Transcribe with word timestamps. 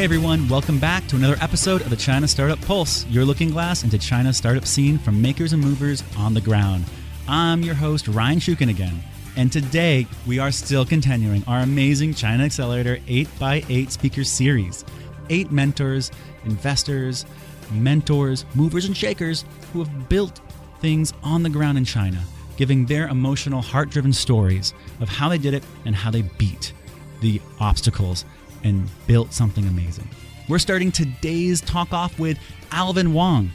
Hey 0.00 0.04
everyone, 0.04 0.48
welcome 0.48 0.78
back 0.78 1.06
to 1.08 1.16
another 1.16 1.36
episode 1.42 1.82
of 1.82 1.90
the 1.90 1.96
China 1.96 2.26
Startup 2.26 2.58
Pulse, 2.62 3.04
your 3.08 3.26
looking 3.26 3.50
glass 3.50 3.84
into 3.84 3.98
China's 3.98 4.38
startup 4.38 4.66
scene 4.66 4.96
from 4.96 5.20
makers 5.20 5.52
and 5.52 5.62
movers 5.62 6.02
on 6.16 6.32
the 6.32 6.40
ground. 6.40 6.86
I'm 7.28 7.60
your 7.60 7.74
host, 7.74 8.08
Ryan 8.08 8.38
Shukin 8.38 8.70
again, 8.70 9.02
and 9.36 9.52
today 9.52 10.06
we 10.26 10.38
are 10.38 10.52
still 10.52 10.86
continuing 10.86 11.44
our 11.46 11.60
amazing 11.60 12.14
China 12.14 12.44
Accelerator 12.44 12.96
8x8 13.08 13.90
speaker 13.90 14.24
series. 14.24 14.86
Eight 15.28 15.52
mentors, 15.52 16.10
investors, 16.46 17.26
mentors, 17.70 18.46
movers, 18.54 18.86
and 18.86 18.96
shakers 18.96 19.44
who 19.74 19.84
have 19.84 20.08
built 20.08 20.40
things 20.80 21.12
on 21.22 21.42
the 21.42 21.50
ground 21.50 21.76
in 21.76 21.84
China, 21.84 22.22
giving 22.56 22.86
their 22.86 23.06
emotional, 23.08 23.60
heart 23.60 23.90
driven 23.90 24.14
stories 24.14 24.72
of 25.02 25.10
how 25.10 25.28
they 25.28 25.36
did 25.36 25.52
it 25.52 25.62
and 25.84 25.94
how 25.94 26.10
they 26.10 26.22
beat 26.22 26.72
the 27.20 27.38
obstacles 27.60 28.24
and 28.64 28.88
built 29.06 29.32
something 29.32 29.66
amazing. 29.66 30.08
We're 30.48 30.58
starting 30.58 30.90
today's 30.90 31.60
talk 31.60 31.92
off 31.92 32.18
with 32.18 32.38
Alvin 32.72 33.14
Wang, 33.14 33.50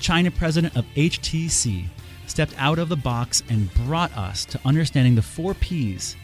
China 0.00 0.30
president 0.30 0.76
of 0.76 0.84
HTC, 0.94 1.86
stepped 2.26 2.54
out 2.58 2.78
of 2.78 2.88
the 2.88 2.96
box 2.96 3.42
and 3.48 3.72
brought 3.72 4.14
us 4.16 4.44
to 4.46 4.60
understanding 4.64 5.14
the 5.14 5.22
four 5.22 5.54
P's 5.54 6.16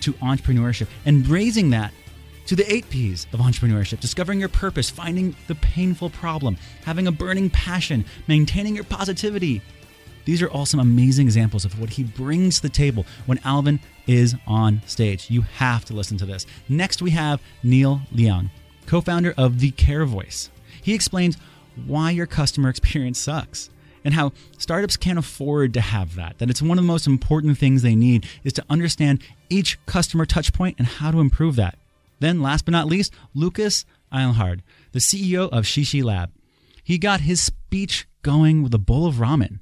to 0.00 0.12
entrepreneurship 0.14 0.88
and 1.04 1.26
raising 1.28 1.70
that 1.70 1.92
to 2.46 2.56
the 2.56 2.72
eight 2.72 2.88
P's 2.90 3.26
of 3.32 3.38
entrepreneurship 3.38 4.00
discovering 4.00 4.40
your 4.40 4.48
purpose, 4.48 4.90
finding 4.90 5.36
the 5.46 5.54
painful 5.54 6.10
problem, 6.10 6.56
having 6.84 7.06
a 7.06 7.12
burning 7.12 7.50
passion, 7.50 8.04
maintaining 8.26 8.74
your 8.74 8.84
positivity. 8.84 9.62
These 10.24 10.42
are 10.42 10.50
all 10.50 10.66
some 10.66 10.80
amazing 10.80 11.26
examples 11.26 11.64
of 11.64 11.80
what 11.80 11.90
he 11.90 12.02
brings 12.02 12.56
to 12.56 12.62
the 12.62 12.68
table 12.68 13.06
when 13.26 13.38
Alvin 13.44 13.78
is 14.10 14.34
on 14.44 14.82
stage. 14.86 15.30
You 15.30 15.42
have 15.42 15.84
to 15.84 15.94
listen 15.94 16.18
to 16.18 16.26
this. 16.26 16.44
Next, 16.68 17.00
we 17.00 17.12
have 17.12 17.40
Neil 17.62 18.02
Liang, 18.10 18.50
co 18.86 19.00
founder 19.00 19.32
of 19.36 19.60
The 19.60 19.70
Care 19.70 20.04
Voice. 20.04 20.50
He 20.82 20.94
explains 20.94 21.36
why 21.86 22.10
your 22.10 22.26
customer 22.26 22.68
experience 22.68 23.20
sucks 23.20 23.70
and 24.04 24.12
how 24.14 24.32
startups 24.58 24.96
can't 24.96 25.18
afford 25.18 25.74
to 25.74 25.80
have 25.80 26.16
that. 26.16 26.38
That 26.38 26.50
it's 26.50 26.60
one 26.60 26.76
of 26.76 26.84
the 26.84 26.88
most 26.88 27.06
important 27.06 27.56
things 27.56 27.82
they 27.82 27.94
need 27.94 28.26
is 28.42 28.52
to 28.54 28.64
understand 28.68 29.22
each 29.48 29.78
customer 29.86 30.26
touchpoint 30.26 30.74
and 30.78 30.88
how 30.88 31.12
to 31.12 31.20
improve 31.20 31.54
that. 31.56 31.78
Then, 32.18 32.42
last 32.42 32.64
but 32.64 32.72
not 32.72 32.88
least, 32.88 33.12
Lucas 33.32 33.84
Englehardt, 34.12 34.60
the 34.90 34.98
CEO 34.98 35.48
of 35.50 35.64
Shishi 35.64 36.02
Lab. 36.02 36.32
He 36.82 36.98
got 36.98 37.20
his 37.20 37.40
speech 37.40 38.08
going 38.22 38.64
with 38.64 38.74
a 38.74 38.78
bowl 38.78 39.06
of 39.06 39.16
ramen 39.16 39.60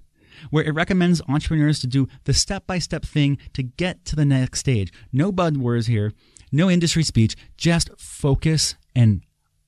where 0.50 0.64
it 0.64 0.74
recommends 0.74 1.22
entrepreneurs 1.28 1.80
to 1.80 1.86
do 1.86 2.08
the 2.24 2.34
step 2.34 2.66
by 2.66 2.78
step 2.78 3.04
thing 3.04 3.38
to 3.54 3.62
get 3.62 4.04
to 4.06 4.16
the 4.16 4.24
next 4.24 4.60
stage. 4.60 4.92
No 5.12 5.32
buzzwords 5.32 5.86
here, 5.86 6.12
no 6.52 6.70
industry 6.70 7.02
speech, 7.02 7.36
just 7.56 7.90
focus 7.98 8.74
and 8.94 9.22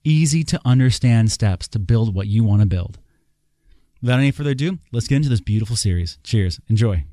easy 0.05 0.43
to 0.45 0.61
understand 0.65 1.31
steps 1.31 1.69
to 1.69 1.79
build 1.79 2.15
what 2.15 2.27
you 2.27 2.45
want 2.45 2.63
to 2.63 2.67
build. 2.67 2.98
Without 4.03 4.19
any 4.19 4.31
further 4.31 4.51
ado, 4.51 4.79
let's 4.93 5.07
get 5.07 5.17
into 5.17 5.29
this 5.29 5.41
beautiful 5.41 5.77
series. 5.77 6.19
Cheers. 6.25 6.59
Enjoy. 6.69 7.05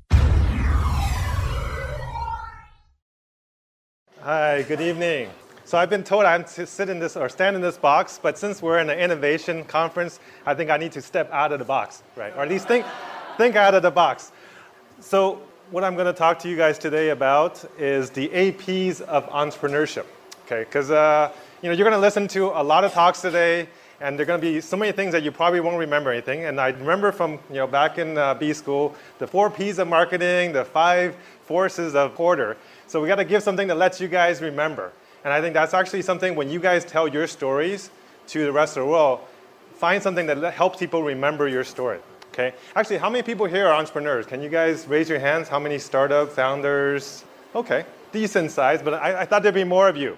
Hi, 4.20 4.62
good 4.62 4.80
evening. 4.80 5.30
So 5.64 5.76
I've 5.76 5.90
been 5.90 6.02
told 6.02 6.24
I'm 6.24 6.44
to 6.44 6.66
sit 6.66 6.88
in 6.88 6.98
this 6.98 7.14
or 7.14 7.28
stand 7.28 7.54
in 7.54 7.60
this 7.60 7.76
box, 7.76 8.18
but 8.22 8.38
since 8.38 8.62
we're 8.62 8.78
in 8.78 8.88
an 8.88 8.98
innovation 8.98 9.64
conference, 9.64 10.18
I 10.46 10.54
think 10.54 10.70
I 10.70 10.78
need 10.78 10.92
to 10.92 11.02
step 11.02 11.30
out 11.30 11.52
of 11.52 11.58
the 11.58 11.64
box, 11.66 12.02
right? 12.16 12.34
Or 12.36 12.42
at 12.42 12.48
least 12.48 12.66
think 12.68 12.86
think 13.38 13.54
out 13.54 13.72
of 13.72 13.82
the 13.82 13.90
box. 13.90 14.32
So, 14.98 15.40
what 15.70 15.84
I'm 15.84 15.94
going 15.94 16.06
to 16.06 16.12
talk 16.12 16.40
to 16.40 16.48
you 16.48 16.56
guys 16.56 16.76
today 16.76 17.10
about 17.10 17.64
is 17.78 18.10
the 18.10 18.28
APs 18.30 19.00
of 19.02 19.28
entrepreneurship. 19.28 20.06
Okay, 20.44 20.64
because 20.64 20.90
uh, 20.90 21.30
you 21.62 21.68
know 21.68 21.74
you're 21.76 21.88
going 21.88 21.96
to 21.96 22.00
listen 22.00 22.26
to 22.28 22.46
a 22.46 22.64
lot 22.64 22.82
of 22.82 22.92
talks 22.92 23.20
today, 23.20 23.68
and 24.00 24.18
there 24.18 24.24
are 24.24 24.26
going 24.26 24.40
to 24.40 24.44
be 24.44 24.60
so 24.60 24.76
many 24.76 24.90
things 24.90 25.12
that 25.12 25.22
you 25.22 25.30
probably 25.30 25.60
won't 25.60 25.78
remember 25.78 26.10
anything. 26.10 26.46
And 26.46 26.60
I 26.60 26.70
remember 26.70 27.12
from 27.12 27.34
you 27.48 27.60
know 27.60 27.68
back 27.68 27.96
in 27.98 28.18
uh, 28.18 28.34
B 28.34 28.52
school 28.52 28.96
the 29.20 29.26
four 29.28 29.50
P's 29.50 29.78
of 29.78 29.86
marketing, 29.86 30.52
the 30.52 30.64
five 30.64 31.14
forces 31.44 31.94
of 31.94 32.16
Porter. 32.16 32.56
So 32.88 33.00
we 33.00 33.06
got 33.06 33.16
to 33.16 33.24
give 33.24 33.44
something 33.44 33.68
that 33.68 33.76
lets 33.76 34.00
you 34.00 34.08
guys 34.08 34.42
remember. 34.42 34.90
And 35.22 35.32
I 35.32 35.40
think 35.40 35.54
that's 35.54 35.74
actually 35.74 36.02
something 36.02 36.34
when 36.34 36.50
you 36.50 36.58
guys 36.58 36.84
tell 36.84 37.06
your 37.06 37.28
stories 37.28 37.90
to 38.28 38.44
the 38.44 38.52
rest 38.52 38.76
of 38.76 38.82
the 38.82 38.88
world, 38.90 39.20
find 39.74 40.02
something 40.02 40.26
that 40.26 40.54
helps 40.54 40.80
people 40.80 41.04
remember 41.04 41.46
your 41.46 41.62
story. 41.62 42.00
Okay. 42.38 42.54
Actually, 42.76 42.98
how 42.98 43.10
many 43.10 43.24
people 43.24 43.46
here 43.46 43.66
are 43.66 43.74
entrepreneurs? 43.74 44.24
Can 44.24 44.40
you 44.40 44.48
guys 44.48 44.86
raise 44.86 45.08
your 45.08 45.18
hands? 45.18 45.48
How 45.48 45.58
many 45.58 45.76
startup 45.76 46.30
founders? 46.30 47.24
Okay, 47.52 47.84
decent 48.12 48.52
size, 48.52 48.80
but 48.80 48.94
I, 48.94 49.22
I 49.22 49.24
thought 49.24 49.42
there'd 49.42 49.56
be 49.56 49.64
more 49.64 49.88
of 49.88 49.96
you. 49.96 50.16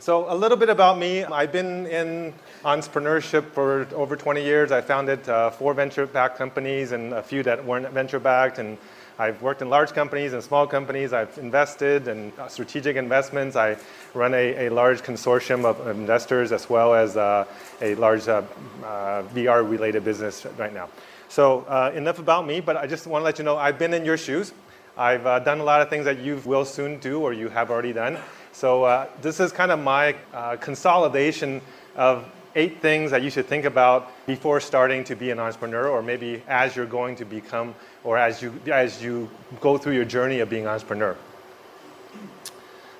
So 0.00 0.28
a 0.28 0.34
little 0.34 0.56
bit 0.56 0.70
about 0.70 0.98
me. 0.98 1.22
I've 1.22 1.52
been 1.52 1.86
in 1.86 2.34
entrepreneurship 2.64 3.48
for 3.52 3.86
over 3.94 4.16
20 4.16 4.42
years. 4.42 4.72
I 4.72 4.80
founded 4.80 5.28
uh, 5.28 5.50
four 5.50 5.72
venture-backed 5.72 6.36
companies 6.36 6.90
and 6.90 7.12
a 7.12 7.22
few 7.22 7.44
that 7.44 7.64
weren't 7.64 7.88
venture-backed. 7.90 8.58
And 8.58 8.76
I've 9.16 9.40
worked 9.40 9.62
in 9.62 9.70
large 9.70 9.92
companies 9.92 10.32
and 10.32 10.42
small 10.42 10.66
companies. 10.66 11.12
I've 11.12 11.38
invested 11.38 12.08
in 12.08 12.32
uh, 12.40 12.48
strategic 12.48 12.96
investments. 12.96 13.54
I 13.54 13.76
run 14.14 14.34
a, 14.34 14.66
a 14.66 14.68
large 14.70 15.00
consortium 15.00 15.64
of 15.64 15.86
investors 15.86 16.50
as 16.50 16.68
well 16.68 16.92
as 16.92 17.16
uh, 17.16 17.44
a 17.80 17.94
large 17.94 18.26
uh, 18.26 18.42
uh 18.82 19.22
VR-related 19.32 20.02
business 20.02 20.44
right 20.58 20.74
now. 20.74 20.88
So 21.28 21.60
uh, 21.62 21.92
enough 21.94 22.18
about 22.18 22.46
me, 22.46 22.60
but 22.60 22.76
I 22.76 22.86
just 22.86 23.06
want 23.06 23.22
to 23.22 23.24
let 23.24 23.38
you 23.38 23.44
know 23.44 23.56
I've 23.56 23.78
been 23.78 23.94
in 23.94 24.04
your 24.04 24.16
shoes. 24.16 24.52
I've 24.96 25.26
uh, 25.26 25.40
done 25.40 25.60
a 25.60 25.64
lot 25.64 25.82
of 25.82 25.90
things 25.90 26.04
that 26.06 26.20
you 26.20 26.40
will 26.44 26.64
soon 26.64 26.98
do 26.98 27.20
or 27.20 27.32
you 27.32 27.48
have 27.48 27.70
already 27.70 27.92
done. 27.92 28.18
So 28.52 28.84
uh, 28.84 29.08
this 29.20 29.40
is 29.40 29.52
kind 29.52 29.70
of 29.70 29.78
my 29.78 30.16
uh, 30.32 30.56
consolidation 30.56 31.60
of 31.96 32.24
eight 32.54 32.80
things 32.80 33.10
that 33.10 33.22
you 33.22 33.28
should 33.28 33.46
think 33.46 33.66
about 33.66 34.10
before 34.26 34.60
starting 34.60 35.04
to 35.04 35.14
be 35.14 35.30
an 35.30 35.38
entrepreneur 35.38 35.88
or 35.88 36.02
maybe 36.02 36.42
as 36.48 36.74
you're 36.74 36.86
going 36.86 37.14
to 37.16 37.24
become 37.26 37.74
or 38.02 38.16
as 38.16 38.40
you, 38.40 38.58
as 38.72 39.02
you 39.02 39.28
go 39.60 39.76
through 39.76 39.92
your 39.92 40.06
journey 40.06 40.40
of 40.40 40.48
being 40.48 40.62
an 40.62 40.70
entrepreneur. 40.70 41.14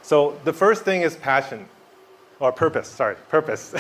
So 0.03 0.39
the 0.45 0.53
first 0.53 0.85
thing 0.85 1.01
is 1.03 1.17
passion 1.17 1.67
or 2.39 2.53
purpose, 2.53 2.89
sorry, 2.89 3.17
purpose. 3.31 3.75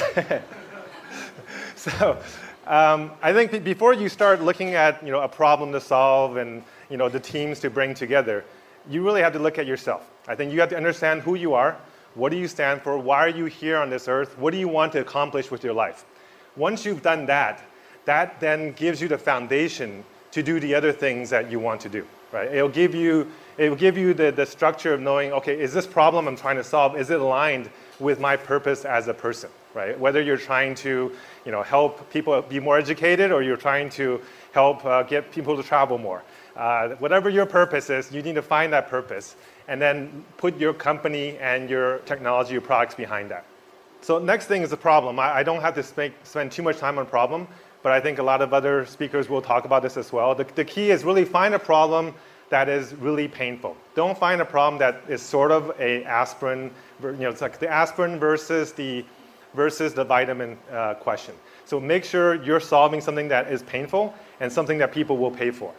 so 1.77 2.19
um, 2.67 3.13
I 3.23 3.33
think 3.33 3.65
before 3.65 3.95
you 3.95 4.09
start 4.09 4.43
looking 4.43 4.75
at 4.75 5.03
you 5.05 5.13
know, 5.13 5.21
a 5.21 5.29
problem 5.29 5.73
to 5.73 5.81
solve 5.81 6.37
and 6.37 6.63
you 6.91 6.97
know, 6.97 7.09
the 7.09 7.21
teams 7.21 7.61
to 7.61 7.71
bring 7.71 7.95
together, 7.95 8.45
you 8.89 9.05
really 9.05 9.23
have 9.23 9.33
to 9.35 9.39
look 9.39 9.59
at 9.59 9.67
yourself. 9.67 10.09
I 10.29 10.35
think 10.35 10.53
you 10.53 10.61
have 10.61 10.69
to 10.71 10.77
understand 10.77 11.23
who 11.23 11.35
you 11.35 11.55
are, 11.55 11.77
what 12.15 12.31
do 12.31 12.39
you 12.39 12.49
stand 12.49 12.83
for, 12.83 12.99
why 12.99 13.19
are 13.19 13.29
you 13.29 13.45
here 13.47 13.77
on 13.77 13.91
this 13.91 14.09
earth, 14.09 14.37
what 14.39 14.53
do 14.53 14.59
you 14.59 14.69
want 14.69 14.93
to 14.93 15.01
accomplish 15.01 15.51
with 15.51 15.63
your 15.63 15.75
life. 15.75 16.05
Once 16.57 16.85
you've 16.85 17.03
done 17.03 17.27
that, 17.27 17.63
that 18.05 18.41
then 18.41 18.73
gives 18.73 19.01
you 19.01 19.09
the 19.09 19.19
foundation 19.19 20.05
to 20.31 20.43
do 20.43 20.59
the 20.59 20.75
other 20.75 20.93
things 20.93 21.31
that 21.31 21.51
you 21.51 21.61
want 21.61 21.81
to 21.81 21.89
do. 21.89 22.07
Right? 22.33 22.53
It'll 22.53 22.69
give 22.69 22.95
you, 22.95 23.31
it 23.57 23.69
will 23.69 23.77
give 23.77 23.97
you 23.97 24.13
the, 24.13 24.33
the 24.33 24.45
structure 24.45 24.93
of 24.93 25.01
knowing, 25.01 25.33
okay, 25.33 25.59
is 25.59 25.73
this 25.73 25.87
problem 25.87 26.27
I'm 26.27 26.37
trying 26.37 26.57
to 26.57 26.65
solve, 26.65 26.97
is 26.97 27.11
it 27.11 27.21
aligned 27.21 27.71
with 28.01 28.19
my 28.19 28.37
purpose 28.37 28.85
as 28.85 29.09
a 29.09 29.15
person? 29.15 29.51
Right? 29.75 29.99
Whether 29.99 30.21
you're 30.21 30.37
trying 30.37 30.75
to 30.77 31.13
you 31.47 31.53
know, 31.53 31.63
help 31.63 32.11
people 32.11 32.43
be 32.43 32.59
more 32.59 32.77
educated 32.77 33.31
or 33.31 33.43
you're 33.43 33.57
trying 33.57 33.89
to 33.91 34.21
help 34.53 34.85
uh, 34.85 35.05
get 35.05 35.31
people 35.31 35.57
to 35.57 35.63
travel 35.63 35.97
more. 35.97 36.23
Uh, 36.57 36.89
whatever 36.97 37.31
your 37.31 37.47
purpose 37.47 37.89
is, 37.89 38.11
you 38.13 38.21
need 38.21 38.35
to 38.35 38.43
find 38.43 38.73
that 38.73 38.89
purpose 38.89 39.37
and 39.69 39.81
then 39.81 40.25
put 40.37 40.59
your 40.59 40.75
company 40.75 41.39
and 41.39 41.71
your 41.71 41.99
technology, 41.99 42.53
your 42.53 42.61
products 42.61 42.95
behind 42.95 43.31
that. 43.31 43.45
So 44.01 44.19
next 44.19 44.47
thing 44.47 44.63
is 44.63 44.71
the 44.71 44.77
problem. 44.77 45.19
I, 45.19 45.37
I 45.37 45.43
don't 45.43 45.61
have 45.61 45.75
to 45.77 45.83
spend, 45.83 46.15
spend 46.25 46.51
too 46.51 46.63
much 46.63 46.79
time 46.79 46.99
on 46.99 47.07
problem, 47.07 47.47
but 47.83 47.93
I 47.93 48.01
think 48.01 48.19
a 48.19 48.23
lot 48.23 48.43
of 48.43 48.53
other 48.53 48.85
speakers 48.85 49.29
will 49.29 49.43
talk 49.43 49.65
about 49.65 49.83
this 49.83 49.97
as 49.97 50.13
well. 50.13 50.35
The, 50.35 50.45
the 50.55 50.65
key 50.65 50.91
is 50.91 51.05
really 51.05 51.25
find 51.25 51.55
a 51.55 51.59
problem 51.59 52.13
that 52.49 52.69
is 52.69 52.95
really 52.95 53.29
painful. 53.29 53.77
Don't 53.95 54.17
find 54.17 54.41
a 54.41 54.45
problem 54.45 54.79
that 54.79 55.03
is 55.09 55.21
sort 55.21 55.51
of 55.51 55.75
a 55.81 56.05
aspirin, 56.05 56.71
you 57.03 57.13
know, 57.13 57.31
it's 57.31 57.41
like 57.41 57.59
the 57.59 57.69
aspirin 57.69 58.19
versus 58.19 58.73
the 58.73 59.05
versus 59.57 59.95
the 59.95 60.05
vitamin 60.05 60.57
uh, 60.71 60.95
question. 60.95 61.35
So 61.65 61.81
make 61.81 62.05
sure 62.05 62.35
you're 62.45 62.61
solving 62.61 63.01
something 63.01 63.27
that 63.29 63.51
is 63.51 63.63
painful 63.65 64.15
and 64.39 64.53
something 64.53 64.79
that 64.79 64.93
people 64.93 65.17
will 65.17 65.31
pay 65.33 65.51
for. 65.51 65.75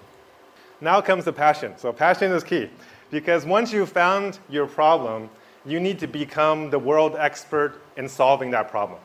Now 0.81 0.99
comes 0.99 1.23
the 1.23 1.31
passion. 1.31 1.73
So 1.77 1.93
passion 1.93 2.31
is 2.31 2.43
key 2.43 2.69
because 3.09 3.45
once 3.45 3.71
you've 3.71 3.91
found 3.91 4.39
your 4.49 4.67
problem, 4.67 5.29
you 5.65 5.79
need 5.79 5.99
to 5.99 6.07
become 6.07 6.69
the 6.69 6.79
world 6.79 7.15
expert 7.17 7.81
in 7.95 8.09
solving 8.09 8.51
that 8.51 8.69
problem. 8.69 8.99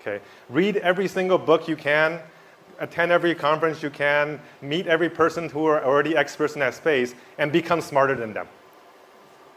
Okay? 0.00 0.20
Read 0.48 0.76
every 0.76 1.08
single 1.08 1.38
book 1.38 1.66
you 1.66 1.76
can, 1.76 2.20
attend 2.78 3.10
every 3.10 3.34
conference 3.34 3.82
you 3.82 3.90
can, 3.90 4.40
meet 4.62 4.86
every 4.86 5.08
person 5.08 5.48
who 5.48 5.66
are 5.66 5.84
already 5.84 6.16
experts 6.16 6.54
in 6.54 6.60
that 6.60 6.74
space, 6.74 7.14
and 7.38 7.50
become 7.50 7.80
smarter 7.80 8.14
than 8.14 8.32
them. 8.32 8.46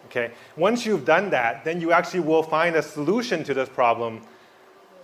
Okay? 0.05 0.31
Once 0.55 0.85
you've 0.85 1.05
done 1.05 1.29
that, 1.29 1.63
then 1.63 1.79
you 1.79 1.91
actually 1.91 2.19
will 2.19 2.43
find 2.43 2.75
a 2.75 2.81
solution 2.81 3.43
to 3.43 3.53
this 3.53 3.69
problem 3.69 4.21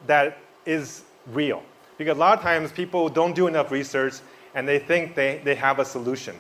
that 0.05 0.37
is 0.65 1.03
real. 1.33 1.63
Because 1.97 2.15
a 2.15 2.19
lot 2.19 2.37
of 2.37 2.43
times 2.43 2.71
people 2.71 3.09
don't 3.09 3.35
do 3.35 3.47
enough 3.47 3.71
research 3.71 4.15
and 4.53 4.67
they 4.67 4.79
think 4.79 5.15
they, 5.15 5.41
they 5.43 5.55
have 5.55 5.79
a 5.79 5.85
solution. 5.85 6.35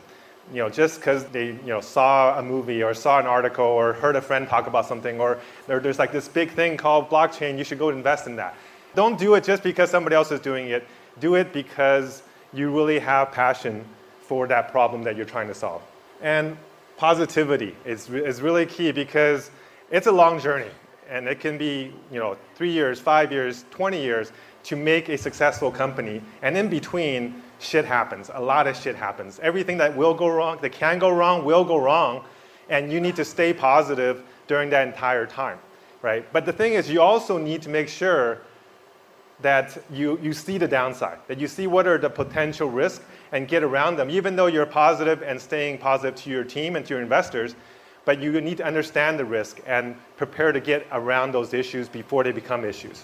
You 0.53 0.59
know, 0.59 0.69
just 0.69 0.99
because 0.99 1.25
they 1.25 1.47
you 1.47 1.67
know, 1.67 1.81
saw 1.81 2.39
a 2.39 2.41
movie 2.41 2.81
or 2.81 2.93
saw 2.93 3.19
an 3.19 3.25
article 3.25 3.65
or 3.65 3.93
heard 3.93 4.15
a 4.15 4.21
friend 4.21 4.47
talk 4.47 4.67
about 4.67 4.85
something 4.85 5.19
or 5.19 5.39
there, 5.67 5.79
there's 5.79 5.99
like 5.99 6.11
this 6.11 6.27
big 6.27 6.51
thing 6.51 6.77
called 6.77 7.09
blockchain, 7.09 7.57
you 7.57 7.63
should 7.63 7.79
go 7.79 7.89
invest 7.89 8.27
in 8.27 8.35
that. 8.37 8.55
Don't 8.95 9.19
do 9.19 9.35
it 9.35 9.43
just 9.43 9.61
because 9.61 9.89
somebody 9.89 10.15
else 10.15 10.31
is 10.31 10.39
doing 10.39 10.69
it. 10.69 10.87
Do 11.19 11.35
it 11.35 11.51
because 11.51 12.23
you 12.53 12.73
really 12.73 12.99
have 12.99 13.31
passion 13.31 13.83
for 14.21 14.47
that 14.47 14.71
problem 14.71 15.03
that 15.03 15.15
you're 15.15 15.25
trying 15.25 15.47
to 15.47 15.53
solve. 15.53 15.81
And 16.21 16.57
positivity 16.97 17.75
is, 17.85 18.09
is 18.09 18.41
really 18.41 18.65
key 18.65 18.91
because 18.91 19.51
it's 19.91 20.07
a 20.07 20.11
long 20.11 20.39
journey 20.39 20.69
and 21.09 21.27
it 21.27 21.39
can 21.39 21.57
be 21.57 21.93
you 22.11 22.19
know 22.19 22.37
three 22.55 22.71
years 22.71 22.99
five 22.99 23.31
years 23.31 23.65
20 23.71 24.01
years 24.01 24.31
to 24.63 24.75
make 24.75 25.09
a 25.09 25.17
successful 25.17 25.71
company. 25.71 26.21
And 26.41 26.57
in 26.57 26.69
between 26.69 27.41
shit 27.59 27.85
happens. 27.85 28.29
A 28.33 28.41
lot 28.41 28.67
of 28.67 28.75
shit 28.75 28.95
happens. 28.95 29.39
Everything 29.39 29.77
that 29.77 29.95
will 29.95 30.13
go 30.13 30.27
wrong 30.27 30.57
that 30.61 30.71
can 30.73 30.99
go 30.99 31.09
wrong 31.09 31.45
will 31.45 31.63
go 31.63 31.77
wrong. 31.77 32.25
And 32.69 32.91
you 32.91 32.99
need 32.99 33.15
to 33.15 33.23
stay 33.23 33.53
positive 33.53 34.23
during 34.47 34.69
that 34.71 34.87
entire 34.87 35.25
time 35.25 35.59
right? 36.01 36.31
But 36.31 36.45
the 36.45 36.53
thing 36.53 36.73
is 36.73 36.89
you 36.89 37.01
also 37.01 37.37
need 37.37 37.61
to 37.63 37.69
make 37.69 37.89
sure 37.89 38.39
that 39.41 39.77
you, 39.91 40.19
you 40.21 40.33
see 40.33 40.57
the 40.57 40.67
downside 40.67 41.19
that 41.27 41.39
you 41.39 41.47
see 41.47 41.67
what 41.67 41.85
are 41.85 41.99
the 41.99 42.09
potential 42.09 42.69
risks 42.69 43.05
and 43.31 43.47
get 43.47 43.61
around 43.61 43.95
them. 43.95 44.09
Even 44.09 44.35
though 44.35 44.47
you're 44.47 44.65
positive 44.65 45.21
and 45.21 45.39
staying 45.39 45.77
positive 45.77 46.15
to 46.15 46.29
your 46.29 46.43
team 46.43 46.75
and 46.75 46.85
to 46.85 46.95
your 46.95 47.03
investors 47.03 47.55
but 48.07 48.21
you 48.21 48.39
need 48.39 48.55
to 48.55 48.65
understand 48.65 49.19
the 49.19 49.25
risk 49.25 49.59
and 49.67 49.93
prepare 50.15 50.53
to 50.53 50.61
get 50.61 50.87
around 50.93 51.33
those 51.33 51.53
issues 51.53 51.89
before 51.89 52.23
they 52.23 52.31
become 52.31 52.63
issues. 52.63 53.03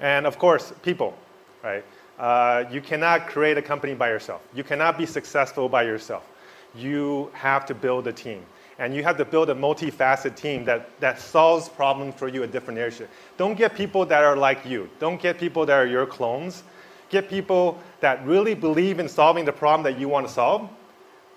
And 0.00 0.26
of 0.26 0.36
course, 0.36 0.72
people, 0.82 1.16
right? 1.62 1.84
Uh, 2.18 2.64
you 2.68 2.80
cannot 2.80 3.28
create 3.28 3.56
a 3.56 3.62
company 3.62 3.94
by 3.94 4.08
yourself. 4.08 4.42
You 4.52 4.64
cannot 4.64 4.98
be 4.98 5.06
successful 5.06 5.68
by 5.68 5.84
yourself. 5.84 6.28
You 6.74 7.30
have 7.34 7.66
to 7.66 7.74
build 7.74 8.08
a 8.08 8.12
team. 8.12 8.44
And 8.80 8.96
you 8.96 9.04
have 9.04 9.16
to 9.18 9.24
build 9.24 9.48
a 9.50 9.54
multifaceted 9.54 10.34
team 10.34 10.64
that, 10.64 10.90
that 10.98 11.20
solves 11.20 11.68
problems 11.68 12.16
for 12.16 12.26
you 12.26 12.42
at 12.42 12.50
different 12.50 12.80
areas. 12.80 13.00
Don't 13.36 13.56
get 13.56 13.76
people 13.76 14.04
that 14.06 14.24
are 14.24 14.36
like 14.36 14.66
you. 14.66 14.90
Don't 14.98 15.22
get 15.22 15.38
people 15.38 15.64
that 15.66 15.78
are 15.78 15.86
your 15.86 16.04
clones. 16.04 16.64
Get 17.10 17.28
people 17.28 17.78
that 18.00 18.26
really 18.26 18.56
believe 18.56 18.98
in 18.98 19.08
solving 19.08 19.44
the 19.44 19.52
problem 19.52 19.84
that 19.84 20.00
you 20.00 20.08
want 20.08 20.26
to 20.26 20.32
solve 20.32 20.68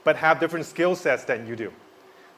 but 0.03 0.15
have 0.15 0.39
different 0.39 0.65
skill 0.65 0.95
sets 0.95 1.23
than 1.23 1.47
you 1.47 1.55
do, 1.55 1.71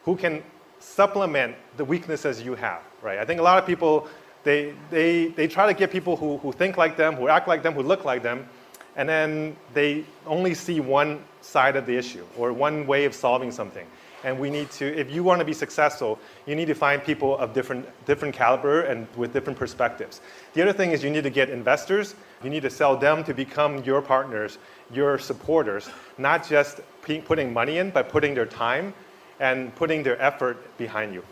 who 0.04 0.16
can 0.16 0.44
supplement 0.80 1.56
the 1.78 1.86
weaknesses 1.86 2.42
you 2.42 2.56
have, 2.56 2.82
right? 3.02 3.20
I 3.20 3.26
think 3.26 3.40
a 3.40 3.44
lot 3.44 3.58
of 3.58 3.66
people, 3.66 4.08
they, 4.44 4.74
they, 4.90 5.28
they 5.28 5.48
try 5.48 5.68
to 5.68 5.74
get 5.74 5.92
people 5.92 6.16
who, 6.16 6.38
who 6.38 6.52
think 6.52 6.78
like 6.78 6.98
them, 6.98 7.16
who 7.16 7.28
act 7.28 7.48
like 7.48 7.64
them, 7.64 7.74
who 7.74 7.82
look 7.82 8.06
like 8.06 8.22
them, 8.22 8.48
and 8.96 9.10
then 9.10 9.56
they 9.74 10.06
only 10.26 10.54
see 10.54 10.80
one 10.80 11.24
side 11.42 11.76
of 11.76 11.86
the 11.86 11.98
issue 11.98 12.26
or 12.38 12.54
one 12.54 12.88
way 12.88 13.06
of 13.06 13.14
solving 13.14 13.52
something. 13.52 13.86
And 14.26 14.40
we 14.40 14.50
need 14.50 14.72
to, 14.72 14.86
if 15.00 15.12
you 15.12 15.24
want 15.24 15.38
to 15.38 15.46
be 15.46 15.54
successful, 15.54 16.18
you 16.48 16.56
need 16.56 16.66
to 16.66 16.74
find 16.74 17.02
people 17.04 17.38
of 17.38 17.54
different, 17.54 17.86
different 18.08 18.34
caliber 18.34 18.82
and 18.82 19.08
with 19.16 19.32
different 19.34 19.58
perspectives. 19.58 20.20
The 20.56 20.64
other 20.64 20.74
thing 20.74 20.92
is 20.92 21.04
you 21.04 21.12
need 21.12 21.26
to 21.26 21.30
get 21.30 21.52
investors. 21.52 22.16
You 22.44 22.50
need 22.50 22.64
to 22.64 22.72
sell 22.72 22.98
them 22.98 23.24
to 23.26 23.36
become 23.36 23.84
your 23.84 24.02
partners, 24.02 24.58
your 24.92 25.20
supporters, 25.20 25.88
not 26.18 26.46
just 26.46 26.82
putting 27.04 27.54
money 27.54 27.78
in, 27.78 27.92
but 27.92 28.10
putting 28.10 28.34
their 28.34 28.48
time 28.48 28.96
and 29.40 29.74
putting 29.76 30.02
their 30.02 30.20
effort 30.20 30.76
behind 30.80 31.14
you. 31.14 31.24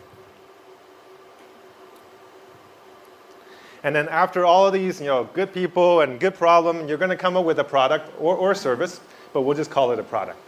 And 3.82 3.92
then 3.92 4.08
after 4.08 4.46
all 4.46 4.68
of 4.68 4.72
these, 4.72 5.00
you 5.00 5.08
know, 5.08 5.24
good 5.34 5.52
people 5.52 6.02
and 6.02 6.20
good 6.20 6.36
problem, 6.36 6.86
you're 6.86 6.96
going 6.96 7.10
to 7.10 7.16
come 7.16 7.36
up 7.36 7.44
with 7.44 7.58
a 7.58 7.64
product 7.64 8.12
or, 8.20 8.36
or 8.36 8.54
service, 8.54 9.00
but 9.32 9.40
we'll 9.40 9.56
just 9.56 9.72
call 9.72 9.90
it 9.90 9.98
a 9.98 10.04
product. 10.04 10.38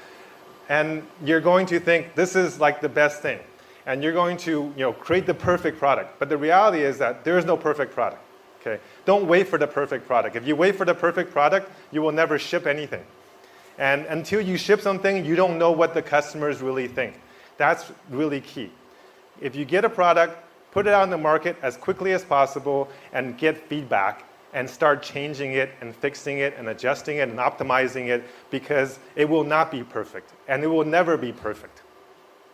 And 0.68 1.06
you're 1.24 1.40
going 1.40 1.66
to 1.66 1.80
think 1.80 2.14
this 2.14 2.34
is 2.34 2.58
like 2.58 2.80
the 2.80 2.88
best 2.88 3.22
thing. 3.22 3.38
And 3.86 4.02
you're 4.02 4.12
going 4.12 4.36
to, 4.38 4.72
you 4.76 4.82
know, 4.82 4.92
create 4.92 5.26
the 5.26 5.34
perfect 5.34 5.78
product. 5.78 6.18
But 6.18 6.28
the 6.28 6.36
reality 6.36 6.82
is 6.82 6.98
that 6.98 7.24
there 7.24 7.38
is 7.38 7.44
no 7.44 7.56
perfect 7.56 7.92
product. 7.92 8.22
Okay? 8.60 8.82
Don't 9.04 9.28
wait 9.28 9.46
for 9.46 9.58
the 9.58 9.66
perfect 9.66 10.06
product. 10.06 10.34
If 10.34 10.46
you 10.46 10.56
wait 10.56 10.74
for 10.74 10.84
the 10.84 10.94
perfect 10.94 11.30
product, 11.30 11.70
you 11.92 12.02
will 12.02 12.12
never 12.12 12.38
ship 12.38 12.66
anything. 12.66 13.04
And 13.78 14.06
until 14.06 14.40
you 14.40 14.56
ship 14.56 14.80
something, 14.80 15.24
you 15.24 15.36
don't 15.36 15.58
know 15.58 15.70
what 15.70 15.94
the 15.94 16.02
customers 16.02 16.60
really 16.60 16.88
think. 16.88 17.20
That's 17.58 17.92
really 18.10 18.40
key. 18.40 18.70
If 19.40 19.54
you 19.54 19.64
get 19.64 19.84
a 19.84 19.88
product, 19.88 20.36
put 20.72 20.86
it 20.86 20.92
out 20.92 21.04
in 21.04 21.10
the 21.10 21.18
market 21.18 21.56
as 21.62 21.76
quickly 21.76 22.12
as 22.12 22.24
possible 22.24 22.88
and 23.12 23.38
get 23.38 23.56
feedback 23.68 24.24
and 24.52 24.68
start 24.68 25.02
changing 25.02 25.52
it 25.52 25.70
and 25.80 25.94
fixing 25.94 26.38
it 26.38 26.54
and 26.56 26.68
adjusting 26.68 27.18
it 27.18 27.28
and 27.28 27.38
optimizing 27.38 28.08
it 28.08 28.24
because 28.50 28.98
it 29.14 29.28
will 29.28 29.44
not 29.44 29.70
be 29.70 29.82
perfect 29.82 30.32
and 30.48 30.62
it 30.62 30.68
will 30.68 30.84
never 30.84 31.16
be 31.16 31.32
perfect. 31.32 31.82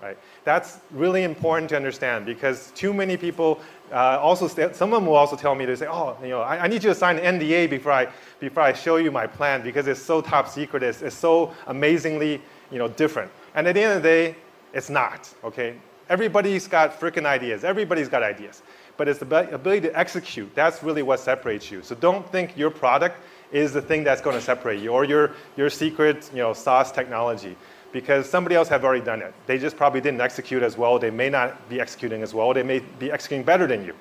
Right? 0.00 0.18
That's 0.42 0.80
really 0.90 1.22
important 1.22 1.68
to 1.70 1.76
understand 1.76 2.26
because 2.26 2.72
too 2.74 2.92
many 2.92 3.16
people 3.16 3.60
uh, 3.92 4.18
also, 4.20 4.48
some 4.48 4.92
of 4.92 5.00
them 5.02 5.06
will 5.06 5.14
also 5.14 5.36
tell 5.36 5.54
me, 5.54 5.66
they 5.66 5.76
say, 5.76 5.86
oh, 5.86 6.16
you 6.22 6.30
know, 6.30 6.40
I, 6.40 6.64
I, 6.64 6.66
need 6.66 6.82
you 6.82 6.88
to 6.88 6.94
sign 6.94 7.18
an 7.18 7.38
NDA 7.38 7.68
before 7.68 7.92
I, 7.92 8.08
before 8.40 8.62
I 8.62 8.72
show 8.72 8.96
you 8.96 9.10
my 9.10 9.26
plan 9.26 9.62
because 9.62 9.86
it's 9.86 10.00
so 10.00 10.22
top 10.22 10.48
secret, 10.48 10.82
it's, 10.82 11.02
it's 11.02 11.14
so 11.14 11.52
amazingly, 11.66 12.40
you 12.70 12.78
know, 12.78 12.88
different. 12.88 13.30
And 13.54 13.68
at 13.68 13.74
the 13.74 13.82
end 13.82 13.92
of 13.98 14.02
the 14.02 14.08
day, 14.08 14.36
it's 14.72 14.88
not, 14.88 15.32
okay? 15.44 15.76
Everybody's 16.08 16.66
got 16.66 16.98
freaking 16.98 17.26
ideas. 17.26 17.64
Everybody's 17.64 18.08
got 18.08 18.22
ideas. 18.22 18.62
But 19.02 19.08
it's 19.08 19.19
the 19.19 19.52
ability 19.52 19.88
to 19.88 19.99
execute. 19.99 20.54
That's 20.54 20.81
really 20.81 21.02
what 21.02 21.19
separates 21.19 21.72
you. 21.72 21.82
So 21.82 21.96
don't 21.96 22.25
think 22.31 22.56
your 22.56 22.70
product 22.70 23.16
is 23.50 23.72
the 23.72 23.82
thing 23.82 24.04
that's 24.04 24.20
going 24.20 24.37
to 24.37 24.40
separate 24.40 24.81
you 24.81 24.90
or 24.90 25.02
your, 25.02 25.32
your 25.56 25.70
secret, 25.70 26.31
you 26.32 26.38
know, 26.38 26.52
sauce 26.52 26.93
technology 26.93 27.56
because 27.90 28.31
somebody 28.31 28.54
else 28.54 28.69
have 28.69 28.84
already 28.84 29.04
done 29.04 29.20
it. 29.20 29.34
They 29.49 29.58
just 29.58 29.76
probably 29.76 30.00
didn't 30.00 30.20
execute 30.20 30.62
as 30.62 30.78
well. 30.78 31.00
They 31.00 31.10
may 31.10 31.28
not 31.31 31.69
be 31.69 31.81
executing 31.81 32.22
as 32.22 32.32
well. 32.32 32.54
They 32.54 32.62
may 32.62 32.78
be 32.78 33.10
executing 33.10 33.44
better 33.44 33.66
than 33.66 33.84
you. 33.84 33.96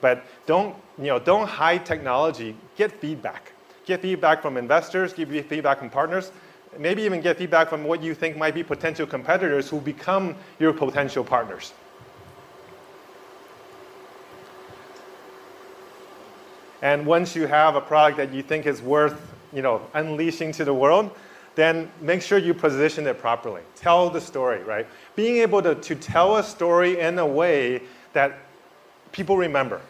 But 0.00 0.24
don't, 0.46 0.74
you 0.98 1.06
know, 1.06 1.20
don't 1.20 1.46
hide 1.46 1.86
technology. 1.86 2.56
Get 2.74 2.90
feedback. 2.90 3.52
Get 3.86 4.02
feedback 4.02 4.42
from 4.42 4.56
investors, 4.56 5.12
give 5.12 5.28
feedback 5.46 5.78
from 5.78 5.88
partners, 5.88 6.32
maybe 6.76 7.02
even 7.02 7.20
get 7.20 7.38
feedback 7.38 7.68
from 7.68 7.84
what 7.84 8.02
you 8.02 8.12
think 8.12 8.36
might 8.36 8.56
be 8.56 8.64
potential 8.64 9.06
competitors 9.06 9.68
who 9.68 9.80
become 9.80 10.34
your 10.58 10.72
potential 10.72 11.22
partners. 11.22 11.74
And 16.82 17.06
once 17.06 17.34
you 17.34 17.46
have 17.46 17.76
a 17.76 17.80
product 17.80 18.18
that 18.18 18.32
you 18.32 18.42
think 18.42 18.66
is 18.66 18.82
worth 18.82 19.32
you 19.52 19.62
know, 19.62 19.82
unleashing 19.94 20.52
to 20.52 20.64
the 20.64 20.74
world, 20.74 21.10
then 21.54 21.90
make 22.00 22.22
sure 22.22 22.38
you 22.38 22.54
position 22.54 23.06
it 23.06 23.18
properly. 23.18 23.62
Tell 23.76 24.08
the 24.10 24.20
story, 24.20 24.62
right? 24.62 24.86
Being 25.14 25.38
able 25.38 25.62
to, 25.62 25.74
to 25.74 25.94
tell 25.94 26.36
a 26.36 26.42
story 26.42 27.00
in 27.00 27.18
a 27.18 27.26
way 27.26 27.82
that 28.14 28.38
people 29.12 29.36
remember. 29.36 29.80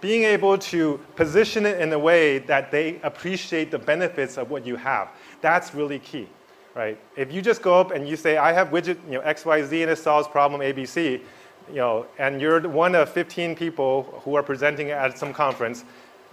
Being 0.00 0.24
able 0.24 0.58
to 0.58 1.00
position 1.14 1.66
it 1.66 1.80
in 1.80 1.92
a 1.92 1.98
way 1.98 2.38
that 2.38 2.70
they 2.70 3.00
appreciate 3.02 3.70
the 3.70 3.78
benefits 3.78 4.36
of 4.36 4.50
what 4.50 4.66
you 4.66 4.76
have. 4.76 5.08
That's 5.40 5.74
really 5.74 5.98
key, 5.98 6.28
right? 6.74 6.98
If 7.16 7.32
you 7.32 7.42
just 7.42 7.62
go 7.62 7.78
up 7.78 7.90
and 7.92 8.08
you 8.08 8.16
say, 8.16 8.36
I 8.36 8.52
have 8.52 8.68
widget 8.68 8.98
you 9.06 9.18
know, 9.18 9.20
XYZ 9.20 9.82
and 9.82 9.90
it 9.90 9.98
solves 9.98 10.28
problem 10.28 10.60
ABC, 10.60 11.20
you 11.68 11.74
know, 11.74 12.06
and 12.18 12.40
you're 12.40 12.66
one 12.68 12.94
of 12.94 13.10
15 13.10 13.56
people 13.56 14.20
who 14.24 14.34
are 14.34 14.42
presenting 14.42 14.90
at 14.90 15.18
some 15.18 15.32
conference, 15.32 15.84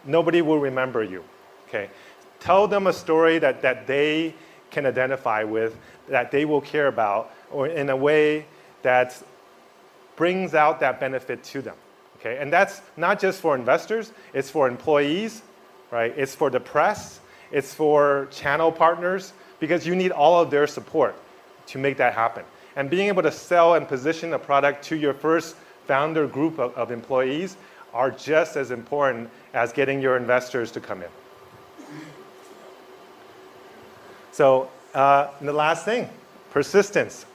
nobody 0.06 0.42
will 0.42 0.60
remember 0.60 1.04
you, 1.04 1.24
okay? 1.68 1.90
Tell 2.40 2.68
them 2.68 2.88
a 2.88 2.94
story 2.94 3.40
that, 3.40 3.62
that 3.62 3.88
they 3.88 4.36
can 4.72 4.86
identify 4.86 5.44
with, 5.44 5.78
that 6.10 6.32
they 6.32 6.46
will 6.46 6.62
care 6.62 6.88
about, 6.88 7.32
or 7.52 7.68
in 7.68 7.90
a 7.90 7.96
way 7.96 8.46
that 8.82 9.22
brings 10.16 10.54
out 10.54 10.80
that 10.82 11.00
benefit 11.00 11.44
to 11.44 11.62
them. 11.62 11.76
Okay? 12.20 12.38
And 12.40 12.52
that's 12.52 12.82
not 12.98 13.20
just 13.20 13.42
for 13.42 13.56
investors, 13.56 14.12
it's 14.34 14.50
for 14.50 14.68
employees, 14.68 15.42
right? 15.92 16.14
It's 16.18 16.34
for 16.36 16.50
the 16.50 16.60
press, 16.60 17.20
it's 17.52 17.74
for 17.74 18.28
channel 18.32 18.72
partners, 18.72 19.34
because 19.60 19.86
you 19.86 19.96
need 19.96 20.12
all 20.12 20.42
of 20.42 20.50
their 20.50 20.68
support 20.68 21.16
to 21.68 21.78
make 21.78 21.98
that 21.98 22.14
happen. 22.14 22.44
And 22.76 22.90
being 22.90 23.08
able 23.08 23.24
to 23.24 23.32
sell 23.32 23.76
and 23.76 23.88
position 23.88 24.34
a 24.34 24.40
product 24.40 24.84
to 24.86 24.96
your 24.96 25.14
first 25.14 25.56
founder 25.86 26.28
group 26.28 26.60
of, 26.60 26.74
of 26.76 26.92
employees 26.92 27.58
are 27.94 28.12
just 28.12 28.56
as 28.56 28.72
important 28.72 29.30
as 29.54 29.72
getting 29.72 30.02
your 30.02 30.18
investors 30.18 30.72
to 30.72 30.80
come 30.80 31.02
in. 31.02 31.10
So 34.32 34.70
uh, 34.94 35.30
the 35.42 35.54
last 35.54 35.86
thing, 35.86 36.10
persistence. 36.52 37.26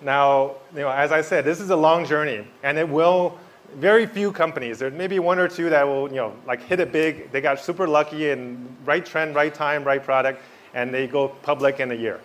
Now, 0.00 0.56
you 0.74 0.80
know, 0.80 0.90
as 0.90 1.10
I 1.10 1.22
said, 1.22 1.44
this 1.44 1.60
is 1.60 1.70
a 1.70 1.76
long 1.76 2.04
journey, 2.04 2.46
and 2.62 2.78
it 2.78 2.88
will. 2.88 3.38
Very 3.74 4.06
few 4.06 4.32
companies. 4.32 4.78
There 4.78 4.90
may 4.90 5.06
be 5.08 5.18
one 5.18 5.38
or 5.38 5.46
two 5.46 5.68
that 5.68 5.86
will, 5.86 6.08
you 6.08 6.16
know, 6.16 6.32
like 6.46 6.62
hit 6.62 6.80
it 6.80 6.90
big. 6.90 7.30
They 7.32 7.42
got 7.42 7.60
super 7.60 7.86
lucky 7.86 8.30
and 8.30 8.74
right 8.86 9.04
trend, 9.04 9.34
right 9.34 9.54
time, 9.54 9.84
right 9.84 10.02
product, 10.02 10.40
and 10.72 10.92
they 10.92 11.06
go 11.06 11.28
public 11.28 11.78
in 11.78 11.92
a 11.92 11.94
year. 11.94 12.18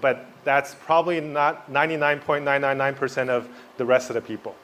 But 0.00 0.24
that's 0.44 0.74
probably 0.74 1.20
not 1.20 1.70
99.999% 1.70 3.28
of 3.28 3.50
the 3.76 3.84
rest 3.84 4.08
of 4.08 4.14
the 4.14 4.22
people. 4.22 4.56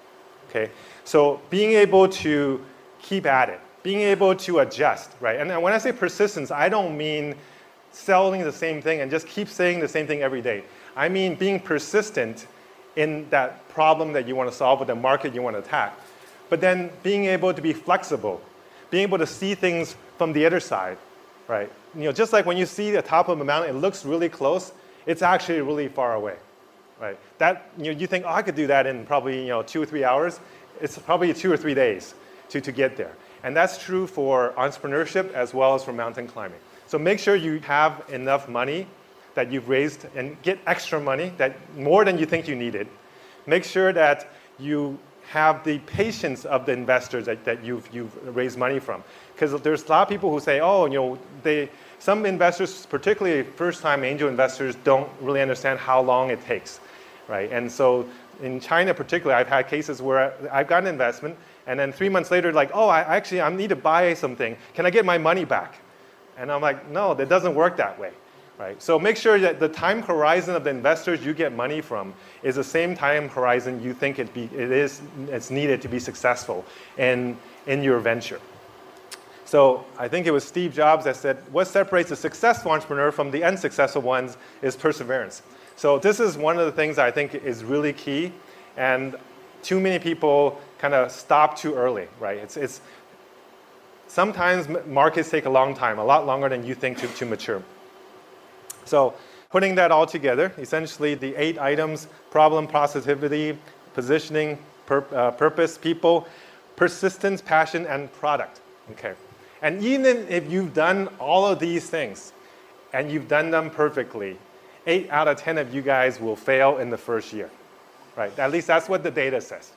Okay, 0.48 0.70
so 1.04 1.40
being 1.50 1.72
able 1.72 2.08
to 2.08 2.64
keep 3.02 3.26
at 3.26 3.48
it, 3.48 3.60
being 3.82 4.00
able 4.00 4.34
to 4.34 4.60
adjust, 4.60 5.10
right? 5.20 5.38
And 5.38 5.62
when 5.62 5.72
I 5.72 5.78
say 5.78 5.92
persistence, 5.92 6.50
I 6.50 6.68
don't 6.68 6.96
mean 6.96 7.34
selling 7.92 8.42
the 8.42 8.52
same 8.52 8.80
thing 8.80 9.00
and 9.00 9.10
just 9.10 9.26
keep 9.26 9.48
saying 9.48 9.80
the 9.80 9.88
same 9.88 10.06
thing 10.06 10.22
every 10.22 10.42
day. 10.42 10.62
I 10.96 11.08
mean 11.08 11.34
being 11.34 11.60
persistent 11.60 12.46
in 12.96 13.28
that 13.30 13.68
problem 13.68 14.12
that 14.12 14.26
you 14.26 14.34
want 14.34 14.50
to 14.50 14.56
solve 14.56 14.80
or 14.80 14.84
the 14.84 14.94
market 14.94 15.34
you 15.34 15.42
want 15.42 15.54
to 15.54 15.60
attack. 15.60 15.96
but 16.48 16.60
then 16.60 16.90
being 17.02 17.26
able 17.26 17.52
to 17.52 17.60
be 17.60 17.72
flexible, 17.72 18.40
being 18.90 19.02
able 19.02 19.18
to 19.18 19.26
see 19.26 19.54
things 19.54 19.96
from 20.16 20.32
the 20.32 20.46
other 20.46 20.60
side, 20.60 20.96
right? 21.46 21.70
You 21.94 22.04
know, 22.04 22.12
just 22.12 22.32
like 22.32 22.46
when 22.46 22.56
you 22.56 22.66
see 22.66 22.90
the 22.90 23.02
top 23.02 23.28
of 23.28 23.40
a 23.40 23.44
mountain, 23.44 23.74
it 23.76 23.78
looks 23.78 24.04
really 24.04 24.28
close, 24.28 24.72
it's 25.06 25.22
actually 25.22 25.60
really 25.60 25.88
far 25.88 26.14
away, 26.14 26.36
right? 27.00 27.18
That, 27.38 27.70
you 27.78 27.92
know, 27.92 27.98
you 27.98 28.06
think, 28.06 28.24
oh, 28.26 28.30
I 28.30 28.42
could 28.42 28.54
do 28.54 28.66
that 28.66 28.86
in 28.86 29.06
probably, 29.06 29.42
you 29.42 29.48
know, 29.48 29.62
two 29.62 29.82
or 29.82 29.86
three 29.86 30.04
hours. 30.04 30.40
It's 30.80 30.98
probably 30.98 31.32
two 31.34 31.52
or 31.52 31.56
three 31.56 31.74
days 31.74 32.14
to, 32.50 32.60
to 32.60 32.72
get 32.72 32.96
there. 32.96 33.14
And 33.42 33.56
that's 33.56 33.78
true 33.78 34.06
for 34.06 34.52
entrepreneurship 34.56 35.32
as 35.32 35.54
well 35.54 35.74
as 35.74 35.84
for 35.84 35.92
mountain 35.92 36.26
climbing. 36.26 36.58
So 36.86 36.98
make 36.98 37.18
sure 37.18 37.36
you 37.36 37.60
have 37.60 38.02
enough 38.10 38.48
money 38.48 38.86
that 39.34 39.52
you've 39.52 39.68
raised 39.68 40.06
and 40.16 40.40
get 40.42 40.58
extra 40.66 41.00
money, 41.00 41.32
that 41.36 41.54
more 41.76 42.04
than 42.04 42.18
you 42.18 42.26
think 42.26 42.48
you 42.48 42.56
needed. 42.56 42.88
Make 43.46 43.64
sure 43.64 43.92
that 43.92 44.28
you 44.58 44.98
have 45.28 45.62
the 45.62 45.78
patience 45.80 46.46
of 46.46 46.64
the 46.64 46.72
investors 46.72 47.26
that, 47.26 47.44
that 47.44 47.62
you've, 47.62 47.88
you've 47.94 48.34
raised 48.34 48.58
money 48.58 48.78
from. 48.78 49.04
Because 49.34 49.60
there's 49.60 49.84
a 49.84 49.88
lot 49.88 50.02
of 50.02 50.08
people 50.08 50.30
who 50.30 50.40
say, 50.40 50.60
oh, 50.60 50.86
you 50.86 50.94
know, 50.94 51.18
they, 51.42 51.68
some 51.98 52.26
investors, 52.26 52.86
particularly 52.86 53.42
first-time 53.42 54.04
angel 54.04 54.28
investors, 54.28 54.76
don't 54.84 55.10
really 55.20 55.40
understand 55.40 55.78
how 55.78 56.00
long 56.00 56.30
it 56.30 56.44
takes, 56.44 56.80
right? 57.26 57.50
And 57.50 57.70
so 57.70 58.08
in 58.42 58.60
China 58.60 58.94
particularly, 58.94 59.40
I've 59.40 59.48
had 59.48 59.68
cases 59.68 60.00
where 60.00 60.32
I've 60.52 60.68
got 60.68 60.82
an 60.82 60.88
investment, 60.88 61.36
and 61.66 61.78
then 61.78 61.92
three 61.92 62.08
months 62.08 62.30
later, 62.30 62.52
like, 62.52 62.70
oh, 62.72 62.88
I 62.88 63.00
actually 63.00 63.40
I 63.40 63.50
need 63.50 63.70
to 63.70 63.76
buy 63.76 64.14
something. 64.14 64.56
Can 64.74 64.86
I 64.86 64.90
get 64.90 65.04
my 65.04 65.18
money 65.18 65.44
back? 65.44 65.80
And 66.36 66.52
I'm 66.52 66.62
like, 66.62 66.88
no, 66.88 67.14
that 67.14 67.28
doesn't 67.28 67.54
work 67.54 67.76
that 67.76 67.98
way. 67.98 68.12
Right? 68.58 68.82
So 68.82 68.98
make 68.98 69.16
sure 69.16 69.38
that 69.38 69.60
the 69.60 69.68
time 69.68 70.02
horizon 70.02 70.56
of 70.56 70.64
the 70.64 70.70
investors 70.70 71.24
you 71.24 71.32
get 71.32 71.52
money 71.52 71.80
from 71.80 72.12
is 72.42 72.56
the 72.56 72.64
same 72.64 72.96
time 72.96 73.28
horizon 73.28 73.80
you 73.80 73.94
think 73.94 74.18
it, 74.18 74.34
be, 74.34 74.44
it 74.52 74.72
is 74.72 75.00
it's 75.28 75.50
needed 75.50 75.80
to 75.82 75.88
be 75.88 76.00
successful 76.00 76.64
in, 76.96 77.36
in 77.66 77.84
your 77.84 78.00
venture. 78.00 78.40
So 79.48 79.86
I 79.96 80.08
think 80.08 80.26
it 80.26 80.30
was 80.30 80.44
Steve 80.44 80.74
Jobs 80.74 81.06
that 81.06 81.16
said, 81.16 81.38
what 81.50 81.66
separates 81.66 82.10
a 82.10 82.16
successful 82.16 82.70
entrepreneur 82.70 83.10
from 83.10 83.30
the 83.30 83.42
unsuccessful 83.44 84.02
ones 84.02 84.36
is 84.60 84.76
perseverance. 84.76 85.40
So 85.74 85.98
this 85.98 86.20
is 86.20 86.36
one 86.36 86.58
of 86.58 86.66
the 86.66 86.72
things 86.72 86.98
I 86.98 87.10
think 87.10 87.34
is 87.34 87.64
really 87.64 87.94
key. 87.94 88.30
And 88.76 89.16
too 89.62 89.80
many 89.80 89.98
people 89.98 90.60
kind 90.76 90.92
of 90.92 91.10
stop 91.10 91.56
too 91.56 91.74
early, 91.74 92.08
right? 92.20 92.36
It's, 92.36 92.58
it's, 92.58 92.82
sometimes 94.06 94.68
markets 94.86 95.30
take 95.30 95.46
a 95.46 95.50
long 95.50 95.74
time, 95.74 95.98
a 95.98 96.04
lot 96.04 96.26
longer 96.26 96.50
than 96.50 96.66
you 96.66 96.74
think 96.74 96.98
to, 96.98 97.06
to 97.06 97.24
mature. 97.24 97.62
So 98.84 99.14
putting 99.48 99.74
that 99.76 99.90
all 99.90 100.04
together, 100.04 100.52
essentially 100.58 101.14
the 101.14 101.34
eight 101.36 101.58
items, 101.58 102.08
problem, 102.30 102.66
positivity, 102.66 103.56
positioning, 103.94 104.58
pur- 104.84 105.06
uh, 105.14 105.30
purpose, 105.30 105.78
people, 105.78 106.28
persistence, 106.76 107.40
passion, 107.40 107.86
and 107.86 108.12
product. 108.12 108.60
Okay. 108.90 109.14
And 109.62 109.82
even 109.82 110.26
if 110.28 110.50
you've 110.50 110.72
done 110.72 111.08
all 111.18 111.46
of 111.46 111.58
these 111.58 111.90
things 111.90 112.32
and 112.92 113.10
you've 113.10 113.28
done 113.28 113.50
them 113.50 113.70
perfectly, 113.70 114.38
eight 114.86 115.10
out 115.10 115.28
of 115.28 115.38
10 115.38 115.58
of 115.58 115.74
you 115.74 115.82
guys 115.82 116.20
will 116.20 116.36
fail 116.36 116.78
in 116.78 116.90
the 116.90 116.98
first 116.98 117.32
year. 117.32 117.50
Right? 118.16 118.36
At 118.38 118.50
least 118.50 118.66
that's 118.66 118.88
what 118.88 119.02
the 119.02 119.10
data 119.10 119.40
says. 119.40 119.72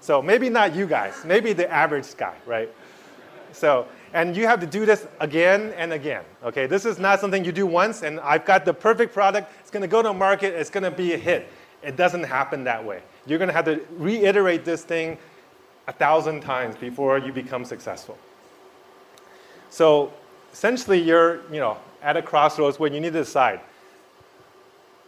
So 0.00 0.20
maybe 0.20 0.48
not 0.48 0.74
you 0.74 0.86
guys, 0.86 1.24
maybe 1.24 1.52
the 1.52 1.70
average 1.70 2.16
guy, 2.16 2.36
right? 2.46 2.70
So 3.52 3.86
and 4.12 4.36
you 4.36 4.46
have 4.46 4.60
to 4.60 4.66
do 4.66 4.86
this 4.86 5.06
again 5.18 5.74
and 5.76 5.92
again. 5.92 6.24
Okay, 6.44 6.66
this 6.66 6.84
is 6.84 6.98
not 6.98 7.20
something 7.20 7.44
you 7.44 7.52
do 7.52 7.66
once 7.66 8.02
and 8.02 8.20
I've 8.20 8.44
got 8.44 8.64
the 8.64 8.72
perfect 8.72 9.12
product. 9.12 9.52
It's 9.60 9.70
going 9.70 9.82
to 9.82 9.88
go 9.88 10.02
to 10.02 10.12
market. 10.12 10.54
It's 10.54 10.70
going 10.70 10.84
to 10.84 10.90
be 10.90 11.14
a 11.14 11.18
hit. 11.18 11.48
It 11.82 11.96
doesn't 11.96 12.22
happen 12.22 12.64
that 12.64 12.84
way. 12.84 13.02
You're 13.26 13.38
going 13.38 13.48
to 13.48 13.54
have 13.54 13.64
to 13.64 13.80
reiterate 13.96 14.64
this 14.64 14.84
thing 14.84 15.18
a 15.88 15.92
thousand 15.92 16.40
times 16.42 16.76
before 16.76 17.18
you 17.18 17.32
become 17.32 17.64
successful. 17.64 18.16
So 19.74 20.12
essentially, 20.52 21.00
you're 21.00 21.40
you 21.52 21.60
know 21.60 21.76
at 22.02 22.16
a 22.16 22.22
crossroads 22.22 22.78
where 22.78 22.92
you 22.92 23.00
need 23.00 23.12
to 23.12 23.18
decide 23.18 23.60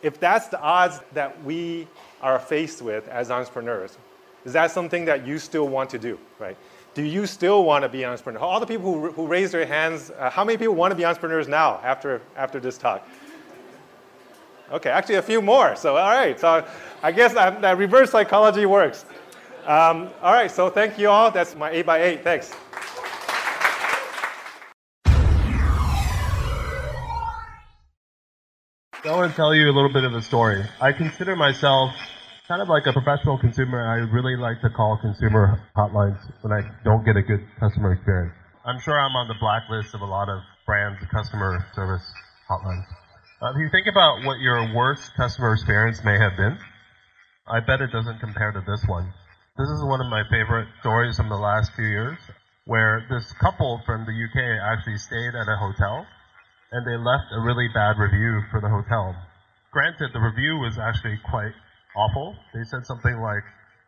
if 0.02 0.18
that's 0.20 0.48
the 0.48 0.60
odds 0.60 1.00
that 1.12 1.42
we 1.44 1.86
are 2.20 2.38
faced 2.38 2.82
with 2.82 3.08
as 3.08 3.30
entrepreneurs. 3.30 3.96
Is 4.44 4.52
that 4.52 4.70
something 4.70 5.04
that 5.06 5.26
you 5.26 5.38
still 5.38 5.68
want 5.68 5.90
to 5.90 5.98
do, 5.98 6.18
right? 6.38 6.56
do 6.96 7.02
you 7.02 7.26
still 7.26 7.62
want 7.64 7.82
to 7.82 7.90
be 7.90 8.04
an 8.04 8.10
entrepreneur? 8.10 8.40
All 8.40 8.58
the 8.58 8.66
people 8.66 8.94
who, 8.94 9.12
who 9.12 9.26
raised 9.26 9.52
their 9.52 9.66
hands, 9.66 10.10
uh, 10.18 10.30
how 10.30 10.42
many 10.44 10.56
people 10.56 10.74
want 10.74 10.92
to 10.92 10.94
be 10.96 11.04
entrepreneurs 11.04 11.46
now 11.46 11.78
after, 11.84 12.22
after 12.36 12.58
this 12.58 12.78
talk? 12.78 13.06
Okay, 14.72 14.88
actually 14.88 15.16
a 15.16 15.22
few 15.22 15.42
more. 15.42 15.76
So, 15.76 15.98
all 15.98 16.16
right. 16.16 16.40
So 16.40 16.66
I 17.02 17.12
guess 17.12 17.34
that, 17.34 17.60
that 17.60 17.76
reverse 17.76 18.10
psychology 18.10 18.64
works. 18.64 19.04
Um, 19.66 20.08
all 20.22 20.32
right, 20.32 20.50
so 20.50 20.70
thank 20.70 20.98
you 20.98 21.10
all. 21.10 21.30
That's 21.30 21.54
my 21.54 21.70
8 21.70 21.84
by 21.84 22.02
8 22.02 22.24
Thanks. 22.24 22.54
I 29.06 29.14
want 29.14 29.30
to 29.30 29.36
tell 29.36 29.54
you 29.54 29.70
a 29.70 29.74
little 29.74 29.92
bit 29.92 30.02
of 30.02 30.14
a 30.14 30.22
story. 30.22 30.64
I 30.80 30.90
consider 30.90 31.36
myself 31.36 31.94
kind 32.48 32.60
of 32.60 32.68
like 32.68 32.86
a 32.86 32.92
professional 32.92 33.38
consumer, 33.38 33.78
I 33.78 34.02
really 34.10 34.34
like 34.34 34.60
to 34.62 34.70
call 34.70 34.98
consumer 34.98 35.62
hotlines 35.76 36.18
when 36.42 36.52
I 36.52 36.68
don't 36.82 37.04
get 37.04 37.16
a 37.16 37.22
good 37.22 37.46
customer 37.60 37.92
experience. 37.92 38.34
I'm 38.64 38.80
sure 38.80 38.98
I'm 38.98 39.14
on 39.14 39.28
the 39.28 39.38
blacklist 39.38 39.94
of 39.94 40.00
a 40.00 40.06
lot 40.06 40.28
of 40.28 40.42
brands' 40.66 40.98
customer 41.06 41.64
service 41.72 42.02
hotlines. 42.50 42.84
Uh, 43.40 43.50
if 43.54 43.58
you 43.58 43.68
think 43.70 43.86
about 43.86 44.24
what 44.24 44.40
your 44.40 44.74
worst 44.74 45.14
customer 45.16 45.52
experience 45.52 46.02
may 46.02 46.18
have 46.18 46.36
been, 46.36 46.58
I 47.46 47.60
bet 47.60 47.80
it 47.80 47.92
doesn't 47.92 48.18
compare 48.18 48.50
to 48.50 48.62
this 48.66 48.82
one. 48.88 49.12
This 49.56 49.68
is 49.68 49.84
one 49.84 50.00
of 50.00 50.08
my 50.10 50.24
favorite 50.28 50.66
stories 50.80 51.16
from 51.16 51.28
the 51.28 51.38
last 51.38 51.70
few 51.76 51.86
years, 51.86 52.18
where 52.64 53.06
this 53.08 53.30
couple 53.34 53.80
from 53.86 54.04
the 54.04 54.10
UK 54.10 54.58
actually 54.66 54.98
stayed 54.98 55.38
at 55.38 55.46
a 55.46 55.56
hotel, 55.56 56.06
and 56.72 56.86
they 56.86 56.96
left 56.96 57.30
a 57.32 57.40
really 57.40 57.68
bad 57.72 57.98
review 57.98 58.42
for 58.50 58.60
the 58.60 58.68
hotel. 58.68 59.14
Granted, 59.72 60.10
the 60.12 60.20
review 60.20 60.58
was 60.58 60.78
actually 60.78 61.18
quite 61.28 61.52
awful. 61.96 62.36
They 62.54 62.64
said 62.64 62.86
something 62.86 63.20
like, 63.20 63.44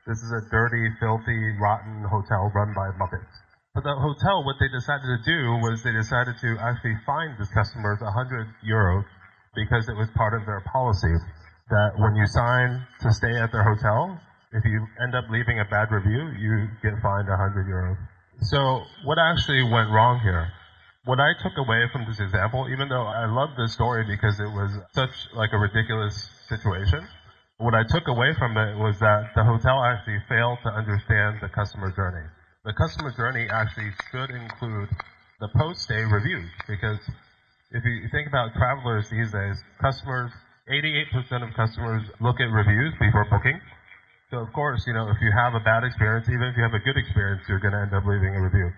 this 0.07 0.19
is 0.23 0.33
a 0.33 0.43
dirty, 0.51 0.89
filthy, 1.01 1.57
rotten 1.61 2.05
hotel 2.05 2.51
run 2.55 2.73
by 2.73 2.91
Muppets. 2.97 3.35
But 3.75 3.85
the 3.85 3.95
hotel, 3.95 4.45
what 4.45 4.57
they 4.59 4.69
decided 4.69 5.07
to 5.07 5.21
do 5.23 5.61
was 5.63 5.83
they 5.83 5.93
decided 5.93 6.35
to 6.41 6.57
actually 6.59 6.97
fine 7.05 7.37
the 7.39 7.47
customers 7.53 8.01
100 8.01 8.47
euros 8.67 9.05
because 9.55 9.89
it 9.89 9.97
was 9.97 10.09
part 10.17 10.35
of 10.35 10.47
their 10.47 10.61
policy 10.73 11.15
that 11.71 11.93
when 11.99 12.17
you 12.17 12.27
sign 12.27 12.87
to 13.03 13.13
stay 13.13 13.37
at 13.37 13.53
their 13.53 13.63
hotel, 13.63 14.19
if 14.53 14.65
you 14.65 14.87
end 15.03 15.15
up 15.15 15.25
leaving 15.31 15.61
a 15.61 15.65
bad 15.69 15.93
review, 15.93 16.33
you 16.41 16.69
get 16.83 16.97
fined 17.03 17.29
100 17.29 17.67
euros. 17.67 17.97
So 18.41 18.83
what 19.05 19.19
actually 19.19 19.63
went 19.63 19.91
wrong 19.91 20.21
here? 20.21 20.49
What 21.09 21.25
I 21.25 21.33
took 21.41 21.57
away 21.57 21.89
from 21.89 22.05
this 22.05 22.21
example, 22.21 22.69
even 22.69 22.93
though 22.93 23.09
I 23.09 23.25
love 23.25 23.57
this 23.57 23.73
story 23.73 24.05
because 24.05 24.37
it 24.45 24.53
was 24.53 24.77
such 24.93 25.09
like 25.33 25.55
a 25.55 25.57
ridiculous 25.57 26.29
situation, 26.53 27.01
what 27.57 27.73
I 27.73 27.81
took 27.89 28.09
away 28.09 28.37
from 28.37 28.53
it 28.59 28.77
was 28.77 29.01
that 29.01 29.33
the 29.35 29.41
hotel 29.43 29.81
actually 29.89 30.21
failed 30.29 30.59
to 30.65 30.69
understand 30.69 31.41
the 31.41 31.49
customer 31.49 31.97
journey. 31.97 32.29
The 32.69 32.75
customer 32.77 33.09
journey 33.17 33.49
actually 33.49 33.89
should 34.13 34.29
include 34.37 34.93
the 35.41 35.49
post-stay 35.57 36.05
reviews 36.05 36.53
because 36.69 37.01
if 37.73 37.81
you 37.89 38.05
think 38.13 38.29
about 38.29 38.53
travelers 38.53 39.09
these 39.09 39.33
days, 39.33 39.57
customers, 39.81 40.31
88% 40.69 41.41
of 41.41 41.57
customers 41.57 42.05
look 42.21 42.37
at 42.37 42.53
reviews 42.53 42.93
before 43.01 43.25
booking. 43.33 43.59
So 44.29 44.45
of 44.45 44.53
course, 44.53 44.85
you 44.87 44.93
know, 44.93 45.09
if 45.09 45.17
you 45.25 45.33
have 45.33 45.55
a 45.55 45.65
bad 45.65 45.85
experience, 45.85 46.29
even 46.29 46.53
if 46.53 46.57
you 46.59 46.65
have 46.65 46.77
a 46.77 46.85
good 46.85 47.01
experience, 47.01 47.49
you're 47.49 47.65
going 47.65 47.73
to 47.73 47.81
end 47.81 47.95
up 47.95 48.05
leaving 48.05 48.37
a 48.37 48.43
review. 48.45 48.69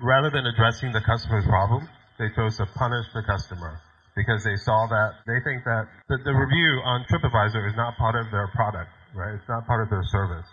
Rather 0.00 0.28
than 0.28 0.44
addressing 0.44 0.92
the 0.92 1.00
customer's 1.00 1.46
problem, 1.46 1.88
they 2.18 2.28
chose 2.36 2.56
to 2.60 2.66
punish 2.76 3.06
the 3.14 3.22
customer 3.24 3.80
because 4.14 4.44
they 4.44 4.56
saw 4.56 4.84
that 4.88 5.24
they 5.24 5.40
think 5.40 5.64
that 5.64 5.88
the, 6.08 6.16
the 6.24 6.32
review 6.32 6.80
on 6.84 7.04
TripAdvisor 7.08 7.64
is 7.68 7.76
not 7.76 7.96
part 7.96 8.16
of 8.16 8.28
their 8.30 8.48
product, 8.52 8.92
right? 9.14 9.32
It's 9.32 9.48
not 9.48 9.66
part 9.66 9.80
of 9.80 9.88
their 9.88 10.04
service. 10.04 10.44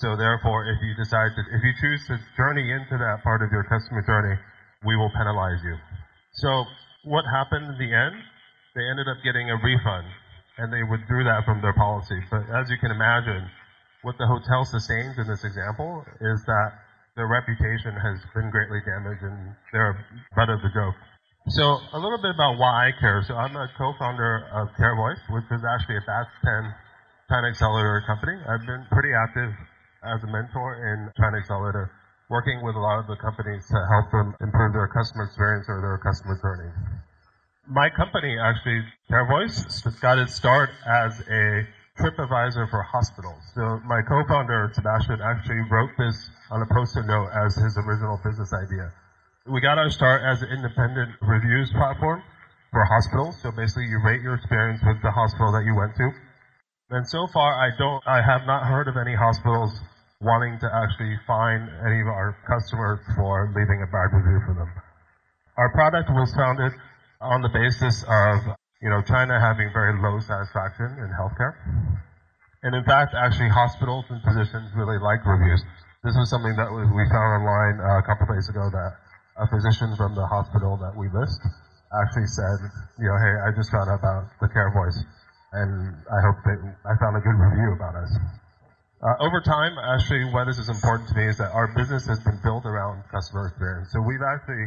So 0.00 0.16
therefore, 0.16 0.68
if 0.68 0.80
you 0.80 0.96
decide 0.96 1.32
to, 1.36 1.40
if 1.40 1.60
you 1.64 1.72
choose 1.80 2.06
to 2.08 2.20
journey 2.36 2.72
into 2.72 2.96
that 2.96 3.20
part 3.24 3.40
of 3.40 3.52
your 3.52 3.64
customer 3.64 4.00
journey, 4.00 4.36
we 4.84 4.96
will 4.96 5.12
penalize 5.12 5.60
you. 5.64 5.76
So 6.32 6.64
what 7.04 7.24
happened 7.24 7.68
in 7.68 7.76
the 7.76 7.92
end? 7.92 8.16
They 8.76 8.84
ended 8.84 9.08
up 9.08 9.20
getting 9.24 9.48
a 9.48 9.56
refund 9.56 10.08
and 10.56 10.72
they 10.72 10.84
withdrew 10.84 11.24
that 11.24 11.44
from 11.44 11.60
their 11.60 11.72
policy. 11.72 12.20
But 12.30 12.48
as 12.48 12.68
you 12.68 12.76
can 12.76 12.92
imagine, 12.92 13.48
what 14.02 14.16
the 14.16 14.26
hotel 14.26 14.64
sustains 14.64 15.16
in 15.16 15.26
this 15.28 15.44
example 15.44 16.04
is 16.20 16.44
that 16.44 16.72
their 17.16 17.26
reputation 17.26 17.96
has 17.96 18.20
been 18.36 18.52
greatly 18.52 18.84
damaged 18.84 19.24
and 19.24 19.56
they're 19.72 19.96
butt 20.36 20.52
of 20.52 20.60
the 20.60 20.68
joke. 20.76 20.94
So 21.48 21.80
a 21.96 21.98
little 21.98 22.20
bit 22.20 22.36
about 22.36 22.60
why 22.60 22.88
I 22.88 23.00
care. 23.00 23.24
So 23.26 23.34
I'm 23.34 23.56
a 23.56 23.68
co-founder 23.78 24.52
of 24.52 24.68
CareVoice, 24.76 25.24
which 25.32 25.48
is 25.50 25.64
actually 25.64 25.96
a 25.96 26.04
Fast 26.04 26.28
10 26.44 26.74
China 27.32 27.48
Accelerator 27.48 28.04
company. 28.06 28.36
I've 28.44 28.66
been 28.66 28.84
pretty 28.92 29.16
active 29.16 29.50
as 30.04 30.22
a 30.22 30.26
mentor 30.28 30.76
in 30.76 31.08
China 31.16 31.38
Accelerator, 31.38 31.90
working 32.28 32.60
with 32.62 32.76
a 32.76 32.82
lot 32.82 33.00
of 33.00 33.06
the 33.06 33.16
companies 33.16 33.66
to 33.72 33.78
help 33.88 34.10
them 34.12 34.36
improve 34.44 34.74
their 34.74 34.88
customer 34.92 35.24
experience 35.24 35.66
or 35.68 35.80
their 35.80 35.98
customer 36.04 36.36
journey. 36.42 36.70
My 37.66 37.90
company, 37.90 38.36
actually, 38.38 38.84
CareVoice, 39.10 40.00
got 40.00 40.18
its 40.18 40.34
start 40.34 40.70
as 40.86 41.18
a 41.30 41.66
TripAdvisor 41.98 42.70
for 42.70 42.82
hospitals. 42.82 43.40
So 43.54 43.80
my 43.84 44.02
co-founder, 44.02 44.70
Sebastian, 44.74 45.20
actually 45.20 45.64
wrote 45.70 45.90
this 45.98 46.30
on 46.50 46.62
a 46.62 46.68
post-it 46.68 47.06
note 47.06 47.28
as 47.32 47.56
his 47.56 47.76
original 47.78 48.20
business 48.22 48.52
idea. 48.52 48.92
We 49.46 49.60
got 49.60 49.78
our 49.78 49.90
start 49.90 50.22
as 50.22 50.42
an 50.42 50.48
independent 50.50 51.16
reviews 51.22 51.72
platform 51.72 52.22
for 52.70 52.84
hospitals. 52.84 53.40
So 53.42 53.50
basically 53.50 53.86
you 53.86 54.00
rate 54.04 54.20
your 54.20 54.34
experience 54.34 54.82
with 54.84 55.00
the 55.02 55.10
hospital 55.10 55.52
that 55.52 55.64
you 55.64 55.74
went 55.74 55.96
to. 55.96 56.08
And 56.90 57.08
so 57.08 57.26
far 57.32 57.54
I 57.54 57.70
don't, 57.78 58.02
I 58.06 58.20
have 58.22 58.46
not 58.46 58.68
heard 58.68 58.88
of 58.88 58.96
any 58.96 59.14
hospitals 59.14 59.72
wanting 60.20 60.58
to 60.60 60.68
actually 60.68 61.16
fine 61.26 61.68
any 61.84 62.00
of 62.00 62.08
our 62.08 62.36
customers 62.46 63.00
for 63.16 63.52
leaving 63.56 63.82
a 63.82 63.88
bad 63.90 64.12
review 64.12 64.40
for 64.46 64.54
them. 64.54 64.70
Our 65.56 65.72
product 65.72 66.10
was 66.10 66.32
founded 66.34 66.72
on 67.20 67.42
the 67.42 67.48
basis 67.48 68.04
of, 68.04 68.56
you 68.82 68.90
know, 68.90 69.00
China 69.02 69.40
having 69.40 69.72
very 69.72 69.96
low 70.00 70.20
satisfaction 70.20 70.86
in 71.00 71.08
healthcare. 71.08 71.56
And 72.62 72.74
in 72.74 72.84
fact, 72.84 73.14
actually 73.14 73.48
hospitals 73.48 74.04
and 74.10 74.20
physicians 74.22 74.72
really 74.74 74.98
like 74.98 75.24
reviews. 75.24 75.62
This 76.04 76.14
was 76.16 76.30
something 76.30 76.54
that 76.56 76.70
we 76.70 77.04
found 77.08 77.30
online 77.42 77.80
uh, 77.80 77.98
a 77.98 78.04
couple 78.04 78.28
of 78.28 78.36
days 78.36 78.48
ago 78.48 78.68
that 78.70 78.96
a 79.36 79.46
physician 79.48 79.94
from 79.96 80.14
the 80.14 80.26
hospital 80.26 80.76
that 80.78 80.96
we 80.96 81.08
list 81.08 81.40
actually 81.92 82.26
said, 82.26 82.58
you 82.98 83.06
know, 83.06 83.16
hey, 83.16 83.34
I 83.46 83.52
just 83.54 83.70
found 83.70 83.88
out 83.88 84.00
about 84.00 84.24
the 84.40 84.48
Care 84.48 84.70
Voice, 84.72 84.98
and 85.52 85.94
I 86.10 86.18
hope 86.20 86.38
that 86.44 86.58
I 86.84 86.92
found 86.98 87.16
a 87.16 87.22
good 87.22 87.36
review 87.36 87.72
about 87.72 87.94
us. 87.94 88.10
Uh, 89.02 89.14
over 89.20 89.40
time, 89.40 89.76
actually, 89.78 90.24
why 90.32 90.44
this 90.44 90.58
is 90.58 90.68
important 90.68 91.08
to 91.10 91.14
me 91.14 91.28
is 91.28 91.36
that 91.38 91.52
our 91.52 91.68
business 91.76 92.06
has 92.06 92.18
been 92.20 92.40
built 92.42 92.64
around 92.64 93.04
customer 93.12 93.46
experience. 93.46 93.92
So 93.92 94.00
we've 94.00 94.24
actually 94.24 94.66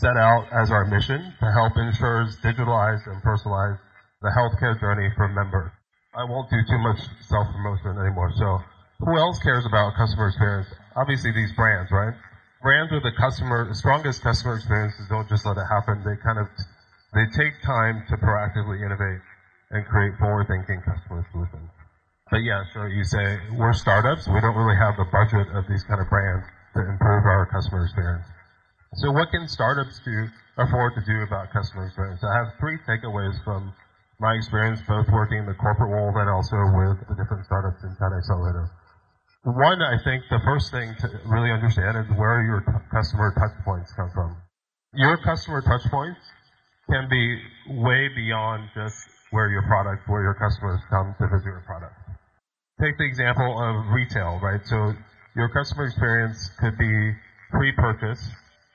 set 0.00 0.16
out 0.16 0.46
as 0.52 0.70
our 0.70 0.84
mission 0.84 1.34
to 1.40 1.52
help 1.52 1.76
insurers 1.76 2.36
digitalize 2.42 3.06
and 3.06 3.22
personalize 3.22 3.78
the 4.22 4.30
healthcare 4.30 4.78
journey 4.80 5.10
for 5.16 5.28
members. 5.28 5.70
I 6.14 6.24
won't 6.24 6.50
do 6.50 6.56
too 6.68 6.78
much 6.78 6.98
self-promotion 7.28 7.98
anymore. 7.98 8.32
So 8.36 8.58
who 9.00 9.18
else 9.18 9.38
cares 9.38 9.66
about 9.66 9.94
customer 9.96 10.28
experience? 10.28 10.68
Obviously 10.96 11.32
these 11.32 11.52
brands, 11.52 11.90
right? 11.90 12.14
Brands 12.62 12.92
with 12.92 13.02
the 13.02 13.12
customer, 13.18 13.68
strongest 13.74 14.22
customer 14.22 14.56
experiences 14.56 15.06
don't 15.08 15.28
just 15.28 15.44
let 15.44 15.56
it 15.58 15.66
happen. 15.68 16.02
They 16.04 16.16
kind 16.22 16.38
of, 16.38 16.46
they 17.12 17.26
take 17.36 17.60
time 17.62 18.04
to 18.08 18.16
proactively 18.16 18.84
innovate 18.84 19.20
and 19.70 19.84
create 19.86 20.16
forward-thinking 20.18 20.82
customer 20.82 21.26
solutions. 21.32 21.70
But 22.30 22.38
yeah, 22.38 22.64
so 22.72 22.86
you 22.86 23.04
say 23.04 23.38
we're 23.52 23.74
startups. 23.74 24.26
We 24.26 24.40
don't 24.40 24.56
really 24.56 24.76
have 24.76 24.96
the 24.96 25.04
budget 25.04 25.54
of 25.54 25.68
these 25.68 25.84
kind 25.84 26.00
of 26.00 26.08
brands 26.08 26.46
to 26.74 26.80
improve 26.80 27.26
our 27.26 27.46
customer 27.46 27.84
experience. 27.84 28.24
So 28.96 29.10
what 29.10 29.30
can 29.30 29.48
startups 29.48 30.00
do 30.04 30.28
afford 30.58 30.94
to 30.94 31.02
do 31.04 31.22
about 31.22 31.52
customer 31.52 31.86
experience? 31.86 32.22
I 32.22 32.34
have 32.38 32.54
three 32.60 32.78
takeaways 32.86 33.42
from 33.44 33.72
my 34.20 34.34
experience, 34.34 34.80
both 34.86 35.06
working 35.10 35.38
in 35.38 35.46
the 35.46 35.54
corporate 35.54 35.90
world 35.90 36.14
and 36.16 36.30
also 36.30 36.56
with 36.78 37.02
the 37.08 37.14
different 37.18 37.44
startups 37.44 37.82
in 37.82 37.96
China 37.98 38.16
Accelerator. 38.16 38.70
One, 39.44 39.82
I 39.82 39.98
think 40.02 40.24
the 40.30 40.40
first 40.44 40.70
thing 40.70 40.94
to 41.00 41.06
really 41.26 41.50
understand 41.50 41.98
is 41.98 42.06
where 42.16 42.42
your 42.42 42.62
customer 42.90 43.34
touch 43.34 43.58
points 43.64 43.92
come 43.92 44.10
from. 44.14 44.36
Your 44.94 45.18
customer 45.18 45.60
touch 45.60 45.84
points 45.90 46.20
can 46.88 47.08
be 47.10 47.40
way 47.82 48.08
beyond 48.14 48.70
just 48.74 48.96
where 49.32 49.50
your 49.50 49.62
product, 49.62 50.08
where 50.08 50.22
your 50.22 50.34
customers 50.34 50.80
come 50.88 51.14
to 51.18 51.26
visit 51.28 51.44
your 51.44 51.64
product 51.66 51.94
take 52.80 52.98
the 52.98 53.04
example 53.04 53.54
of 53.60 53.86
retail, 53.94 54.40
right? 54.42 54.60
So 54.66 54.92
your 55.36 55.48
customer 55.48 55.86
experience 55.86 56.50
could 56.58 56.76
be 56.78 57.12
pre-purchase, 57.50 58.28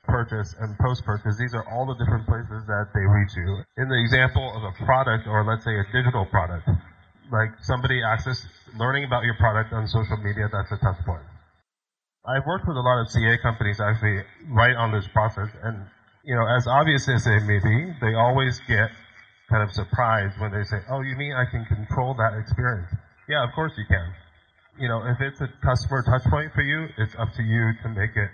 purchase, 0.10 0.56
and 0.60 0.78
post-purchase. 0.78 1.38
These 1.38 1.54
are 1.54 1.64
all 1.70 1.86
the 1.86 1.96
different 1.96 2.26
places 2.26 2.66
that 2.66 2.90
they 2.94 3.06
reach 3.06 3.34
you. 3.38 3.64
In 3.78 3.88
the 3.88 4.00
example 4.02 4.44
of 4.58 4.66
a 4.66 4.74
product, 4.86 5.28
or 5.30 5.46
let's 5.46 5.64
say 5.64 5.78
a 5.78 5.86
digital 5.94 6.26
product, 6.26 6.68
like 7.32 7.54
somebody 7.62 8.02
access 8.04 8.46
learning 8.78 9.06
about 9.06 9.24
your 9.24 9.36
product 9.38 9.72
on 9.74 9.88
social 9.88 10.18
media, 10.18 10.50
that's 10.52 10.72
a 10.74 10.78
touch 10.78 11.00
point. 11.06 11.24
I've 12.26 12.46
worked 12.46 12.68
with 12.68 12.76
a 12.76 12.84
lot 12.84 13.02
of 13.02 13.10
CA 13.10 13.38
companies 13.42 13.80
actually 13.80 14.22
right 14.50 14.76
on 14.76 14.92
this 14.92 15.08
process, 15.14 15.50
and 15.64 15.86
you 16.24 16.36
know, 16.36 16.46
as 16.46 16.68
obvious 16.68 17.08
as 17.08 17.24
they 17.24 17.40
may 17.40 17.60
be, 17.60 17.94
they 18.02 18.14
always 18.14 18.60
get 18.68 18.92
kind 19.50 19.64
of 19.64 19.72
surprised 19.72 20.38
when 20.40 20.52
they 20.52 20.64
say, 20.64 20.78
"Oh, 20.92 21.02
you 21.02 21.16
mean 21.16 21.34
I 21.34 21.46
can 21.50 21.66
control 21.66 22.14
that 22.16 22.38
experience?" 22.38 22.94
Yeah, 23.28 23.44
of 23.44 23.54
course 23.54 23.74
you 23.78 23.86
can. 23.86 24.14
You 24.78 24.90
know, 24.90 25.06
if 25.08 25.22
it's 25.22 25.42
a 25.42 25.48
customer 25.64 26.04
touch 26.04 26.24
point 26.30 26.54
for 26.54 26.62
you, 26.62 26.88
it's 26.98 27.16
up 27.16 27.34
to 27.34 27.44
you 27.44 27.74
to 27.84 27.90
make 27.90 28.16
it 28.16 28.30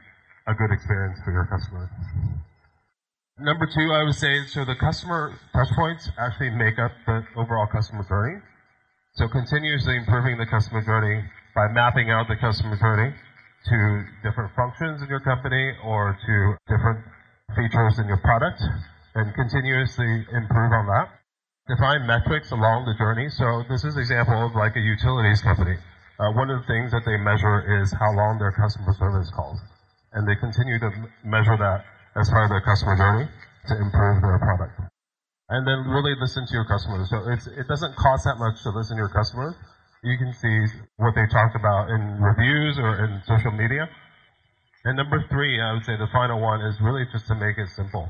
a 0.48 0.54
good 0.54 0.72
experience 0.72 1.20
for 1.24 1.32
your 1.32 1.46
customers. 1.46 1.90
Number 3.40 3.68
two, 3.68 3.92
I 3.92 4.04
would 4.04 4.16
say, 4.16 4.46
so 4.48 4.64
the 4.64 4.76
customer 4.76 5.34
touch 5.52 5.70
points 5.76 6.10
actually 6.18 6.52
make 6.52 6.80
up 6.80 6.92
the 7.06 7.26
overall 7.36 7.68
customer 7.68 8.06
journey. 8.08 8.40
So 9.16 9.28
continuously 9.28 9.98
improving 9.98 10.38
the 10.38 10.46
customer 10.46 10.82
journey 10.84 11.24
by 11.56 11.68
mapping 11.68 12.12
out 12.12 12.28
the 12.28 12.36
customer 12.36 12.78
journey 12.78 13.14
to 13.68 14.06
different 14.24 14.52
functions 14.56 15.02
in 15.02 15.10
your 15.10 15.20
company 15.20 15.74
or 15.84 16.18
to 16.26 16.58
different 16.68 17.04
features 17.56 18.00
in 18.00 18.08
your 18.08 18.22
product 18.24 18.62
and 19.16 19.34
continuously 19.34 20.26
improve 20.32 20.72
on 20.72 20.86
that 20.88 21.10
define 21.68 22.06
metrics 22.06 22.52
along 22.52 22.86
the 22.86 22.94
journey. 22.94 23.30
So 23.30 23.64
this 23.70 23.84
is 23.84 23.96
an 23.96 24.02
example 24.02 24.46
of 24.46 24.56
like 24.56 24.76
a 24.76 24.80
utilities 24.80 25.42
company. 25.42 25.78
Uh, 26.20 26.32
one 26.32 26.50
of 26.50 26.62
the 26.62 26.68
things 26.68 26.92
that 26.92 27.04
they 27.06 27.18
measure 27.18 27.82
is 27.82 27.92
how 27.92 28.14
long 28.14 28.38
their 28.40 28.52
customer 28.52 28.94
service 28.94 29.30
calls. 29.32 29.60
And 30.16 30.24
they 30.24 30.36
continue 30.40 30.80
to 30.80 30.90
measure 31.28 31.60
that 31.60 31.84
as 32.16 32.32
part 32.32 32.48
of 32.48 32.52
their 32.56 32.64
customer 32.64 32.96
journey 32.96 33.28
to 33.68 33.74
improve 33.76 34.24
their 34.24 34.40
product. 34.40 34.80
And 35.52 35.68
then 35.68 35.86
really 35.92 36.16
listen 36.18 36.48
to 36.48 36.54
your 36.56 36.66
customers. 36.66 37.12
So 37.12 37.22
it 37.28 37.68
doesn't 37.68 37.94
cost 38.00 38.26
that 38.26 38.40
much 38.40 38.64
to 38.64 38.72
listen 38.72 38.98
to 38.98 39.06
your 39.06 39.14
customers. 39.14 39.54
You 40.02 40.18
can 40.18 40.34
see 40.34 40.56
what 40.98 41.14
they 41.14 41.28
talked 41.30 41.60
about 41.60 41.92
in 41.92 42.18
reviews 42.18 42.80
or 42.80 43.04
in 43.04 43.22
social 43.28 43.52
media. 43.52 43.86
And 44.86 44.98
number 44.98 45.22
three, 45.30 45.60
I 45.62 45.74
would 45.74 45.84
say 45.84 45.98
the 45.98 46.10
final 46.14 46.40
one 46.42 46.62
is 46.62 46.80
really 46.82 47.06
just 47.12 47.28
to 47.28 47.36
make 47.36 47.58
it 47.58 47.70
simple 47.76 48.10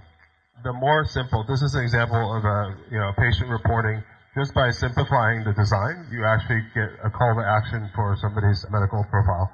the 0.64 0.74
more 0.74 1.06
simple, 1.06 1.44
this 1.48 1.62
is 1.62 1.76
an 1.76 1.84
example 1.84 2.36
of 2.36 2.46
a 2.46 2.76
you 2.92 3.00
know 3.00 3.12
patient 3.18 3.50
reporting. 3.50 4.04
Just 4.36 4.54
by 4.54 4.70
simplifying 4.72 5.46
the 5.46 5.54
design, 5.54 6.12
you 6.12 6.26
actually 6.26 6.60
get 6.76 6.92
a 7.04 7.10
call 7.10 7.36
to 7.40 7.44
action 7.46 7.90
for 7.96 8.18
somebody's 8.20 8.66
medical 8.70 9.04
profile. 9.08 9.50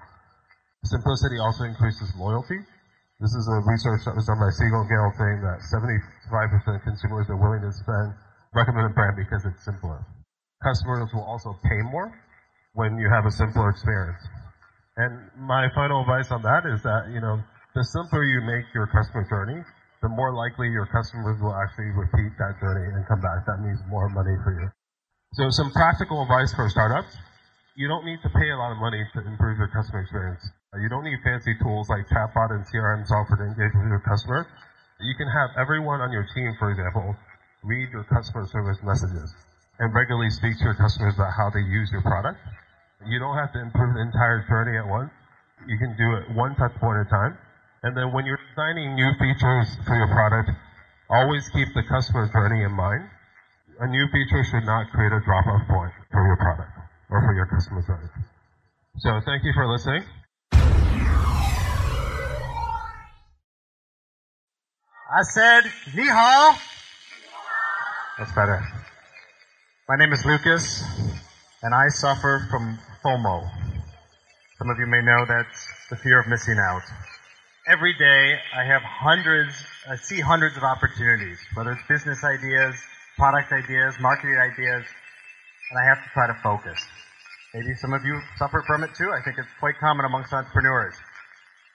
Simplicity 0.84 1.38
also 1.38 1.64
increases 1.64 2.10
loyalty. 2.18 2.58
This 3.22 3.34
is 3.38 3.46
a 3.48 3.62
research 3.70 4.02
that 4.06 4.16
was 4.16 4.26
done 4.26 4.42
by 4.42 4.50
Siegel 4.50 4.82
and 4.82 4.90
Gale 4.90 5.14
saying 5.14 5.40
that 5.46 5.62
75% 5.70 6.76
of 6.76 6.82
consumers 6.82 7.30
are 7.30 7.38
willing 7.38 7.62
to 7.62 7.72
spend 7.72 8.18
recommend 8.54 8.92
a 8.92 8.94
brand 8.94 9.16
because 9.16 9.46
it's 9.46 9.64
simpler. 9.64 10.04
Customers 10.64 11.10
will 11.14 11.24
also 11.24 11.56
pay 11.64 11.82
more 11.90 12.12
when 12.74 12.98
you 12.98 13.10
have 13.10 13.26
a 13.26 13.32
simpler 13.32 13.70
experience. 13.70 14.22
And 14.98 15.30
my 15.38 15.68
final 15.74 16.02
advice 16.02 16.32
on 16.32 16.42
that 16.44 16.66
is 16.68 16.84
that, 16.84 17.10
you 17.14 17.22
know, 17.22 17.40
the 17.76 17.84
simpler 17.84 18.24
you 18.24 18.42
make 18.42 18.66
your 18.76 18.88
customer 18.88 19.24
journey, 19.30 19.64
the 20.02 20.10
more 20.10 20.34
likely 20.34 20.68
your 20.68 20.86
customers 20.86 21.40
will 21.40 21.56
actually 21.56 21.94
repeat 21.96 22.36
that 22.38 22.60
journey 22.60 22.92
and 22.92 23.08
come 23.08 23.22
back. 23.22 23.46
That 23.48 23.62
means 23.62 23.80
more 23.88 24.10
money 24.10 24.36
for 24.44 24.52
you. 24.52 24.68
So 25.34 25.50
some 25.50 25.72
practical 25.72 26.22
advice 26.22 26.54
for 26.54 26.68
startups. 26.70 27.16
You 27.72 27.88
don't 27.88 28.04
need 28.04 28.20
to 28.22 28.30
pay 28.30 28.52
a 28.52 28.58
lot 28.60 28.76
of 28.76 28.84
money 28.84 29.00
to 29.16 29.20
improve 29.24 29.58
your 29.58 29.72
customer 29.72 30.04
experience. 30.04 30.44
You 30.76 30.90
don't 30.90 31.08
need 31.08 31.24
fancy 31.24 31.56
tools 31.64 31.88
like 31.88 32.04
chatbot 32.12 32.52
and 32.52 32.68
CRM 32.68 33.08
software 33.08 33.40
to 33.40 33.46
engage 33.48 33.72
with 33.72 33.88
your 33.88 34.04
customer. 34.04 34.46
You 35.00 35.16
can 35.16 35.32
have 35.32 35.56
everyone 35.56 36.02
on 36.04 36.12
your 36.12 36.28
team, 36.36 36.52
for 36.60 36.70
example, 36.70 37.16
read 37.64 37.88
your 37.96 38.04
customer 38.04 38.46
service 38.48 38.78
messages 38.84 39.32
and 39.80 39.96
regularly 39.96 40.30
speak 40.30 40.58
to 40.60 40.64
your 40.66 40.76
customers 40.76 41.16
about 41.16 41.32
how 41.32 41.50
they 41.50 41.64
use 41.64 41.90
your 41.96 42.02
product. 42.02 42.40
You 43.08 43.20
don't 43.20 43.38
have 43.40 43.54
to 43.54 43.62
improve 43.62 43.96
the 43.96 44.02
entire 44.02 44.44
journey 44.52 44.76
at 44.76 44.86
once. 44.86 45.12
You 45.66 45.78
can 45.78 45.96
do 45.96 46.20
it 46.20 46.36
one 46.36 46.56
touch 46.56 46.76
point 46.76 47.00
at 47.00 47.08
a 47.08 47.10
time. 47.10 47.38
And 47.84 47.96
then 47.96 48.12
when 48.12 48.26
you're 48.26 48.40
designing 48.52 48.96
new 49.00 49.16
features 49.16 49.80
for 49.88 49.96
your 49.96 50.12
product, 50.12 50.52
always 51.10 51.48
keep 51.56 51.72
the 51.74 51.84
customer 51.88 52.28
journey 52.36 52.64
in 52.68 52.72
mind. 52.76 53.08
A 53.80 53.88
new 53.88 54.08
feature 54.12 54.44
should 54.44 54.68
not 54.68 54.92
create 54.92 55.16
a 55.16 55.22
drop-off 55.24 55.66
point 55.72 55.94
for 56.12 56.28
your 56.28 56.36
product 56.36 56.81
or 57.12 57.22
for 57.22 57.36
your 57.36 57.46
customer 57.46 57.84
journey. 57.84 58.08
So 58.98 59.20
thank 59.26 59.44
you 59.44 59.54
for 59.54 59.68
listening. 59.68 60.04
I 65.14 65.24
said, 65.24 65.66
ni 65.94 66.08
hao. 66.08 66.56
That's 68.18 68.32
better. 68.34 68.64
My 69.90 69.98
name 69.98 70.14
is 70.14 70.26
Lucas, 70.26 70.84
and 71.62 71.76
I 71.76 71.90
suffer 71.90 72.48
from 72.50 72.80
FOMO. 73.04 73.50
Some 74.58 74.70
of 74.70 74.78
you 74.80 74.88
may 74.88 75.02
know 75.02 75.26
that's 75.28 75.68
the 75.90 75.98
fear 75.98 76.22
of 76.22 76.28
missing 76.28 76.58
out 76.58 76.84
every 77.68 77.94
day 77.94 78.40
I 78.56 78.64
have 78.64 78.82
hundreds, 78.82 79.54
I 79.88 79.96
see 79.96 80.20
hundreds 80.20 80.58
of 80.58 80.64
opportunities, 80.64 81.38
whether 81.54 81.72
it's 81.72 81.88
business 81.88 82.24
ideas, 82.24 82.76
product 83.18 83.52
ideas, 83.52 83.96
marketing 84.00 84.38
ideas, 84.38 84.86
and 85.72 85.80
I 85.80 85.88
have 85.88 86.04
to 86.04 86.10
try 86.12 86.28
to 86.28 86.36
focus. 86.44 86.78
Maybe 87.54 87.74
some 87.80 87.94
of 87.94 88.04
you 88.04 88.20
suffer 88.38 88.64
from 88.68 88.84
it 88.84 88.92
too. 88.96 89.10
I 89.12 89.24
think 89.24 89.38
it's 89.40 89.52
quite 89.60 89.76
common 89.80 90.06
amongst 90.06 90.32
entrepreneurs. 90.34 90.94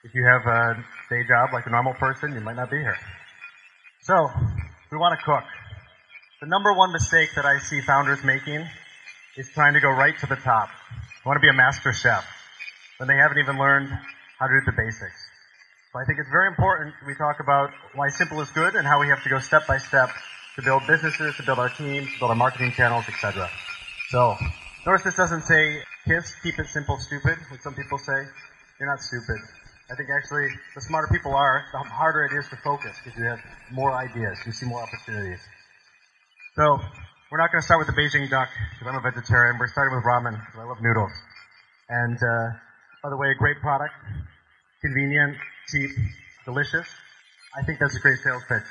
If 0.03 0.13
you 0.13 0.23
have 0.25 0.45
a 0.45 0.85
day 1.09 1.25
job 1.27 1.49
like 1.51 1.65
a 1.65 1.69
normal 1.69 1.93
person, 1.93 2.33
you 2.33 2.41
might 2.41 2.55
not 2.55 2.69
be 2.69 2.77
here. 2.77 2.97
So, 4.01 4.29
we 4.91 4.97
want 4.97 5.19
to 5.19 5.25
cook. 5.25 5.43
The 6.41 6.47
number 6.47 6.71
one 6.73 6.93
mistake 6.93 7.29
that 7.35 7.45
I 7.45 7.57
see 7.59 7.81
founders 7.81 8.23
making 8.23 8.63
is 9.35 9.49
trying 9.53 9.73
to 9.73 9.79
go 9.79 9.89
right 9.89 10.17
to 10.19 10.27
the 10.27 10.35
top. 10.37 10.69
I 11.25 11.27
want 11.27 11.37
to 11.37 11.41
be 11.41 11.49
a 11.49 11.57
master 11.57 11.91
chef 11.91 12.25
when 12.97 13.07
they 13.07 13.17
haven't 13.17 13.39
even 13.39 13.57
learned 13.57 13.89
how 14.39 14.47
to 14.47 14.53
do 14.53 14.65
the 14.65 14.77
basics. 14.77 15.17
So 15.91 15.99
I 15.99 16.05
think 16.05 16.19
it's 16.19 16.29
very 16.29 16.47
important 16.47 16.93
we 17.05 17.15
talk 17.15 17.39
about 17.39 17.71
why 17.95 18.09
simple 18.09 18.39
is 18.41 18.49
good 18.51 18.75
and 18.75 18.85
how 18.85 18.99
we 18.99 19.07
have 19.09 19.23
to 19.23 19.29
go 19.29 19.39
step 19.39 19.65
by 19.67 19.77
step 19.77 20.09
to 20.55 20.61
build 20.61 20.85
businesses, 20.87 21.35
to 21.37 21.43
build 21.43 21.59
our 21.59 21.69
teams, 21.69 22.11
to 22.13 22.19
build 22.19 22.31
our 22.31 22.35
marketing 22.35 22.71
channels, 22.71 23.05
etc. 23.07 23.49
So 24.09 24.35
notice 24.85 25.03
this 25.03 25.15
doesn't 25.15 25.43
say 25.43 25.83
KISS, 26.07 26.35
keep 26.41 26.57
it 26.59 26.67
simple, 26.67 26.97
stupid, 26.97 27.37
like 27.51 27.61
some 27.61 27.75
people 27.75 27.97
say. 27.97 28.23
You're 28.79 28.89
not 28.89 29.01
stupid. 29.01 29.37
I 29.91 29.95
think 29.95 30.09
actually 30.15 30.47
the 30.75 30.81
smarter 30.81 31.07
people 31.11 31.33
are, 31.33 31.65
the 31.71 31.79
harder 31.79 32.23
it 32.25 32.37
is 32.37 32.47
to 32.49 32.57
focus 32.57 32.95
because 33.03 33.17
you 33.19 33.25
have 33.25 33.39
more 33.71 33.91
ideas, 33.91 34.37
you 34.45 34.51
see 34.51 34.65
more 34.65 34.81
opportunities. 34.81 35.39
So 36.55 36.79
we're 37.31 37.37
not 37.37 37.51
going 37.51 37.61
to 37.61 37.65
start 37.65 37.79
with 37.85 37.93
the 37.93 37.99
Beijing 37.99 38.29
duck 38.29 38.47
because 38.71 38.87
I'm 38.87 38.95
a 38.95 39.01
vegetarian. 39.01 39.57
We're 39.59 39.67
starting 39.67 39.95
with 39.95 40.05
ramen 40.05 40.39
because 40.39 40.59
I 40.59 40.63
love 40.63 40.77
noodles. 40.81 41.11
And 41.89 42.15
uh, 42.15 42.55
by 43.03 43.09
the 43.09 43.17
way, 43.17 43.31
a 43.31 43.35
great 43.35 43.59
product, 43.59 43.93
convenient, 44.81 45.35
cheap, 45.67 45.91
delicious. 46.45 46.87
I 47.59 47.63
think 47.63 47.79
that's 47.79 47.95
a 47.95 47.99
great 47.99 48.19
sales 48.19 48.43
pitch. 48.47 48.63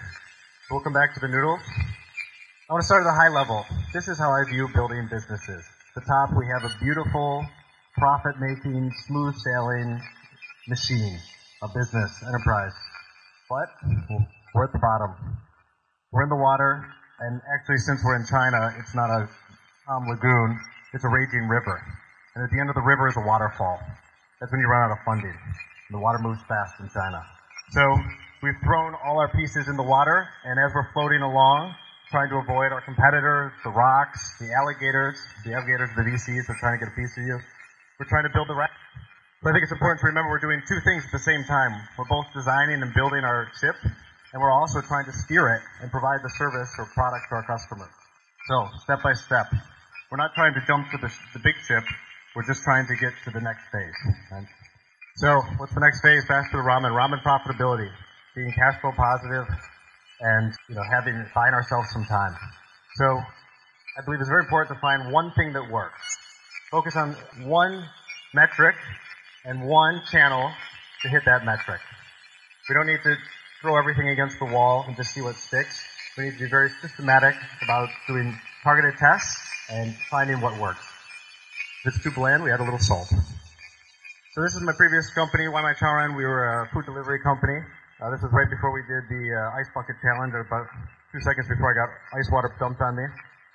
We'll 0.71 0.81
come 0.81 0.95
back 0.95 1.13
to 1.15 1.21
the 1.21 1.29
noodles. 1.29 1.61
I 2.67 2.75
want 2.75 2.83
to 2.83 2.91
start 2.91 3.07
at 3.07 3.15
the 3.15 3.15
high 3.15 3.31
level. 3.31 3.63
This 3.95 4.11
is 4.11 4.19
how 4.19 4.35
I 4.35 4.43
view 4.43 4.67
building 4.75 5.07
businesses. 5.07 5.63
At 5.63 6.03
the 6.03 6.07
top, 6.11 6.35
we 6.35 6.51
have 6.51 6.67
a 6.67 6.75
beautiful, 6.83 7.47
profit-making, 7.95 8.91
smooth-sailing 9.07 10.03
machine, 10.67 11.15
a 11.63 11.69
business, 11.71 12.11
enterprise. 12.27 12.75
But 13.47 13.71
we're 14.51 14.67
at 14.67 14.75
the 14.75 14.83
bottom. 14.83 15.15
We're 16.11 16.27
in 16.27 16.29
the 16.29 16.43
water, 16.43 16.83
and 17.23 17.41
actually, 17.55 17.79
since 17.87 18.03
we're 18.03 18.19
in 18.19 18.27
China, 18.27 18.75
it's 18.83 18.97
not 18.99 19.15
a 19.15 19.31
calm 19.87 20.11
lagoon, 20.11 20.59
it's 20.93 21.05
a 21.05 21.09
raging 21.09 21.47
river. 21.47 21.79
And 22.35 22.43
at 22.43 22.51
the 22.51 22.59
end 22.59 22.67
of 22.69 22.75
the 22.75 22.83
river 22.83 23.07
is 23.07 23.15
a 23.15 23.23
waterfall. 23.23 23.79
That's 24.41 24.51
when 24.51 24.59
you 24.59 24.67
run 24.67 24.91
out 24.91 24.99
of 24.99 24.99
funding. 25.07 25.39
The 25.95 26.03
water 26.03 26.19
moves 26.19 26.43
fast 26.51 26.75
in 26.83 26.91
China. 26.91 27.23
So 27.71 27.95
we've 28.43 28.59
thrown 28.67 28.99
all 29.07 29.23
our 29.23 29.31
pieces 29.31 29.71
in 29.71 29.77
the 29.77 29.87
water, 29.87 30.27
and 30.43 30.59
as 30.59 30.75
we're 30.75 30.91
floating 30.91 31.23
along, 31.23 31.77
trying 32.11 32.31
to 32.31 32.37
avoid 32.39 32.71
our 32.71 32.81
competitors, 32.83 33.53
the 33.65 33.71
rocks, 33.71 34.39
the 34.39 34.53
alligators, 34.55 35.19
the 35.45 35.55
alligators, 35.55 35.91
the 35.97 36.03
VCs 36.03 36.49
are 36.49 36.57
trying 36.59 36.79
to 36.79 36.87
get 36.87 36.93
a 36.93 36.97
piece 36.97 37.11
of 37.19 37.25
you. 37.27 37.39
We're 37.99 38.07
trying 38.07 38.25
to 38.25 38.33
build 38.33 38.49
the 38.49 38.55
raft. 38.55 38.79
But 39.43 39.51
I 39.51 39.53
think 39.53 39.65
it's 39.65 39.73
important 39.73 40.01
to 40.01 40.07
remember 40.07 40.31
we're 40.31 40.43
doing 40.43 40.63
two 40.67 40.81
things 40.87 41.05
at 41.05 41.13
the 41.13 41.23
same 41.23 41.45
time. 41.45 41.75
We're 41.99 42.09
both 42.09 42.27
designing 42.35 42.83
and 42.83 42.95
building 42.95 43.25
our 43.25 43.51
ship, 43.61 43.75
and 44.33 44.43
we're 44.43 44.55
also 44.55 44.81
trying 44.81 45.07
to 45.07 45.13
steer 45.13 45.49
it 45.55 45.63
and 45.83 45.91
provide 45.91 46.23
the 46.23 46.31
service 46.39 46.71
or 46.79 46.87
product 46.95 47.27
to 47.31 47.37
our 47.37 47.47
customers. 47.47 47.91
So, 48.49 48.69
step 48.83 49.03
by 49.03 49.13
step. 49.15 49.47
We're 50.11 50.23
not 50.23 50.35
trying 50.35 50.55
to 50.55 50.63
jump 50.67 50.91
to 50.93 50.99
the, 50.99 51.11
the 51.35 51.41
big 51.43 51.55
ship. 51.67 51.83
We're 52.35 52.47
just 52.47 52.63
trying 52.63 52.87
to 52.87 52.95
get 52.97 53.13
to 53.25 53.31
the 53.31 53.41
next 53.41 53.67
phase. 53.73 53.99
So, 55.17 55.43
what's 55.59 55.75
the 55.75 55.81
next 55.81 56.01
phase? 56.03 56.25
Back 56.27 56.51
to 56.53 56.57
the 56.57 56.63
ramen. 56.63 56.95
Ramen 56.95 57.23
profitability. 57.23 57.91
Being 58.35 58.53
cash 58.53 58.81
flow 58.81 58.93
positive 58.93 59.47
and, 60.21 60.53
you 60.69 60.75
know, 60.75 60.83
having, 60.83 61.25
buying 61.35 61.55
ourselves 61.55 61.91
some 61.93 62.05
time. 62.05 62.35
So, 62.97 63.05
I 63.99 64.05
believe 64.05 64.21
it's 64.21 64.29
very 64.29 64.43
important 64.43 64.77
to 64.77 64.81
find 64.81 65.13
one 65.13 65.33
thing 65.33 65.53
that 65.55 65.71
works. 65.71 66.01
Focus 66.71 66.97
on 66.97 67.17
one 67.45 67.85
metric 68.35 68.77
and 69.45 69.63
one 69.67 70.03
channel 70.11 70.51
to 71.03 71.09
hit 71.09 71.23
that 71.25 71.45
metric. 71.45 71.81
We 72.69 72.75
don't 72.75 72.87
need 72.87 73.01
to 73.05 73.17
throw 73.63 73.79
everything 73.79 74.09
against 74.09 74.39
the 74.39 74.45
wall 74.45 74.85
and 74.87 74.97
just 74.97 75.15
see 75.15 75.21
what 75.21 75.37
sticks. 75.37 75.81
We 76.19 76.25
need 76.25 76.33
to 76.33 76.45
be 76.45 76.51
very 76.51 76.71
systematic 76.83 77.35
about 77.63 77.89
doing 78.09 78.39
targeted 78.63 78.99
tests 78.99 79.39
and 79.71 79.95
finding 80.11 80.41
what 80.41 80.59
works. 80.59 80.85
If 81.85 81.95
it's 81.95 82.03
too 82.03 82.11
bland, 82.11 82.43
we 82.43 82.51
add 82.51 82.61
a 82.61 82.65
little 82.65 82.79
salt. 82.79 83.09
So 83.09 84.43
this 84.43 84.55
is 84.55 84.63
my 84.63 84.73
previous 84.77 85.09
company, 85.15 85.49
Wai 85.49 85.63
Mai 85.63 85.75
Chaoren. 85.75 86.17
We 86.17 86.25
were 86.25 86.63
a 86.63 86.69
food 86.75 86.85
delivery 86.85 87.21
company. 87.21 87.61
Uh, 87.97 88.11
this 88.11 88.21
was 88.21 88.29
right 88.31 88.51
before 88.51 88.77
we 88.77 88.85
did 88.85 89.09
the 89.09 89.25
uh, 89.33 89.57
ice 89.57 89.73
bucket 89.73 89.97
challenge, 90.05 90.35
about 90.37 90.69
two 91.13 91.21
seconds 91.25 91.49
before 91.49 91.73
I 91.73 91.75
got 91.81 91.89
ice 92.13 92.29
water 92.31 92.53
dumped 92.61 92.83
on 92.83 92.95
me. 92.95 93.05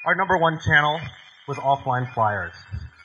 Our 0.07 0.15
number 0.15 0.35
one 0.39 0.57
channel 0.57 0.99
was 1.47 1.57
offline 1.57 2.11
flyers. 2.11 2.53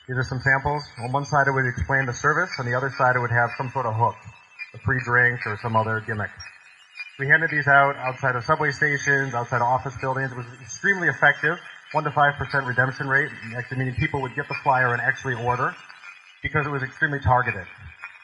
These 0.07 0.17
are 0.17 0.23
some 0.23 0.41
samples. 0.41 0.81
On 0.97 1.11
one 1.11 1.25
side 1.25 1.45
it 1.45 1.51
would 1.53 1.67
explain 1.67 2.07
the 2.07 2.13
service, 2.13 2.49
on 2.57 2.65
the 2.65 2.73
other 2.73 2.89
side 2.97 3.15
it 3.15 3.19
would 3.19 3.29
have 3.29 3.51
some 3.55 3.69
sort 3.69 3.85
of 3.85 3.93
hook, 3.93 4.15
a 4.73 4.79
free 4.79 4.99
drink 5.05 5.45
or 5.45 5.59
some 5.61 5.75
other 5.75 6.01
gimmick. 6.01 6.31
We 7.19 7.27
handed 7.27 7.51
these 7.51 7.67
out 7.67 7.95
outside 7.97 8.35
of 8.35 8.43
subway 8.43 8.71
stations, 8.71 9.35
outside 9.35 9.57
of 9.57 9.69
office 9.69 9.93
buildings. 10.01 10.31
It 10.31 10.37
was 10.37 10.47
extremely 10.59 11.07
effective. 11.07 11.59
One 11.91 12.03
to 12.03 12.11
five 12.11 12.33
percent 12.41 12.65
redemption 12.65 13.07
rate, 13.07 13.29
actually 13.55 13.77
meaning 13.77 13.93
people 13.93 14.23
would 14.23 14.33
get 14.33 14.47
the 14.47 14.57
flyer 14.63 14.91
and 14.91 15.01
actually 15.03 15.35
order 15.35 15.75
because 16.41 16.65
it 16.65 16.69
was 16.69 16.81
extremely 16.81 17.19
targeted. 17.19 17.67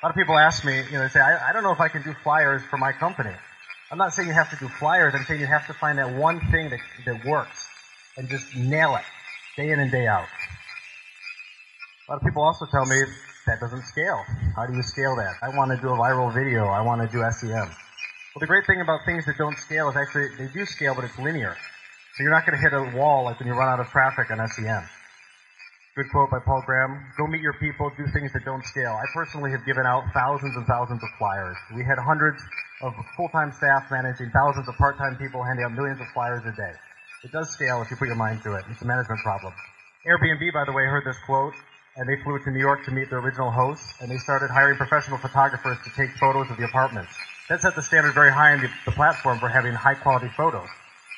A 0.04 0.08
lot 0.08 0.10
of 0.10 0.18
people 0.18 0.38
ask 0.38 0.66
me, 0.66 0.76
you 0.76 0.92
know, 0.92 1.00
they 1.00 1.08
say, 1.08 1.22
I, 1.22 1.50
I 1.50 1.54
don't 1.54 1.64
know 1.64 1.72
if 1.72 1.80
I 1.80 1.88
can 1.88 2.02
do 2.02 2.14
flyers 2.24 2.62
for 2.70 2.76
my 2.76 2.92
company. 2.92 3.32
I'm 3.90 3.98
not 3.98 4.14
saying 4.14 4.28
you 4.28 4.34
have 4.34 4.50
to 4.50 4.58
do 4.58 4.68
flyers. 4.68 5.16
I'm 5.16 5.24
saying 5.24 5.40
you 5.40 5.48
have 5.48 5.66
to 5.68 5.74
find 5.74 5.98
that 5.98 6.14
one 6.18 6.42
thing 6.52 6.72
that, 6.72 6.80
that 7.06 7.24
works 7.24 7.70
and 8.18 8.28
just 8.28 8.54
nail 8.54 8.98
it 8.98 9.06
day 9.56 9.72
in 9.72 9.80
and 9.80 9.90
day 9.90 10.06
out. 10.06 10.28
A 12.10 12.12
lot 12.12 12.18
of 12.18 12.24
people 12.28 12.44
also 12.44 12.66
tell 12.66 12.86
me 12.86 13.00
that 13.48 13.62
doesn't 13.62 13.84
scale. 13.84 14.22
How 14.58 14.66
do 14.66 14.74
you 14.76 14.84
scale 14.84 15.16
that? 15.16 15.36
I 15.42 15.56
want 15.56 15.72
to 15.72 15.78
do 15.80 15.88
a 15.88 15.96
viral 15.96 16.34
video. 16.34 16.66
I 16.66 16.82
want 16.82 17.00
to 17.00 17.08
do 17.08 17.24
SEM. 17.32 17.54
Well, 17.54 18.42
the 18.42 18.48
great 18.48 18.68
thing 18.68 18.82
about 18.82 19.06
things 19.06 19.26
that 19.26 19.38
don't 19.38 19.58
scale 19.58 19.88
is 19.88 19.96
actually 19.96 20.36
they 20.38 20.52
do 20.52 20.66
scale, 20.66 20.96
but 20.96 21.06
it's 21.06 21.18
linear. 21.18 21.56
So 22.18 22.24
you're 22.24 22.34
not 22.34 22.46
going 22.46 22.60
to 22.60 22.62
hit 22.62 22.74
a 22.74 22.98
wall 22.98 23.24
like 23.24 23.40
when 23.40 23.48
you 23.48 23.54
run 23.54 23.70
out 23.70 23.80
of 23.80 23.88
traffic 23.88 24.32
on 24.32 24.46
SEM. 24.50 24.84
Good 25.94 26.10
quote 26.10 26.32
by 26.34 26.40
Paul 26.42 26.64
Graham. 26.66 27.06
Go 27.22 27.28
meet 27.28 27.42
your 27.46 27.54
people, 27.62 27.92
do 27.94 28.08
things 28.10 28.34
that 28.34 28.42
don't 28.44 28.66
scale. 28.66 28.98
I 28.98 29.06
personally 29.14 29.52
have 29.52 29.64
given 29.64 29.86
out 29.86 30.02
thousands 30.12 30.58
and 30.58 30.66
thousands 30.66 31.04
of 31.04 31.10
flyers. 31.20 31.56
We 31.70 31.86
had 31.86 32.02
hundreds 32.02 32.42
of 32.82 32.98
full-time 33.16 33.54
staff 33.54 33.86
managing 33.92 34.32
thousands 34.34 34.68
of 34.68 34.74
part-time 34.82 35.22
people 35.22 35.44
handing 35.44 35.66
out 35.66 35.78
millions 35.78 36.02
of 36.02 36.08
flyers 36.10 36.42
a 36.50 36.52
day. 36.58 36.74
It 37.24 37.32
does 37.32 37.54
scale 37.54 37.84
if 37.84 37.92
you 37.92 37.98
put 37.98 38.08
your 38.08 38.18
mind 38.18 38.42
to 38.42 38.56
it. 38.58 38.66
It's 38.72 38.82
a 38.82 38.90
management 38.90 39.22
problem. 39.22 39.54
Airbnb, 40.10 40.42
by 40.52 40.66
the 40.66 40.74
way, 40.74 40.82
heard 40.90 41.06
this 41.06 41.22
quote, 41.28 41.54
and 41.96 42.10
they 42.10 42.18
flew 42.24 42.40
to 42.40 42.50
New 42.50 42.60
York 42.60 42.84
to 42.86 42.92
meet 42.92 43.12
their 43.12 43.20
original 43.20 43.52
hosts, 43.52 43.94
and 44.02 44.10
they 44.10 44.18
started 44.18 44.50
hiring 44.50 44.78
professional 44.78 45.20
photographers 45.20 45.78
to 45.86 45.92
take 45.94 46.10
photos 46.18 46.50
of 46.50 46.58
the 46.58 46.66
apartments. 46.66 47.14
That 47.50 47.62
set 47.62 47.76
the 47.76 47.84
standard 47.84 48.16
very 48.16 48.32
high 48.32 48.54
on 48.54 48.62
the, 48.62 48.70
the 48.90 48.98
platform 48.98 49.38
for 49.38 49.48
having 49.48 49.74
high-quality 49.74 50.30
photos. 50.36 50.70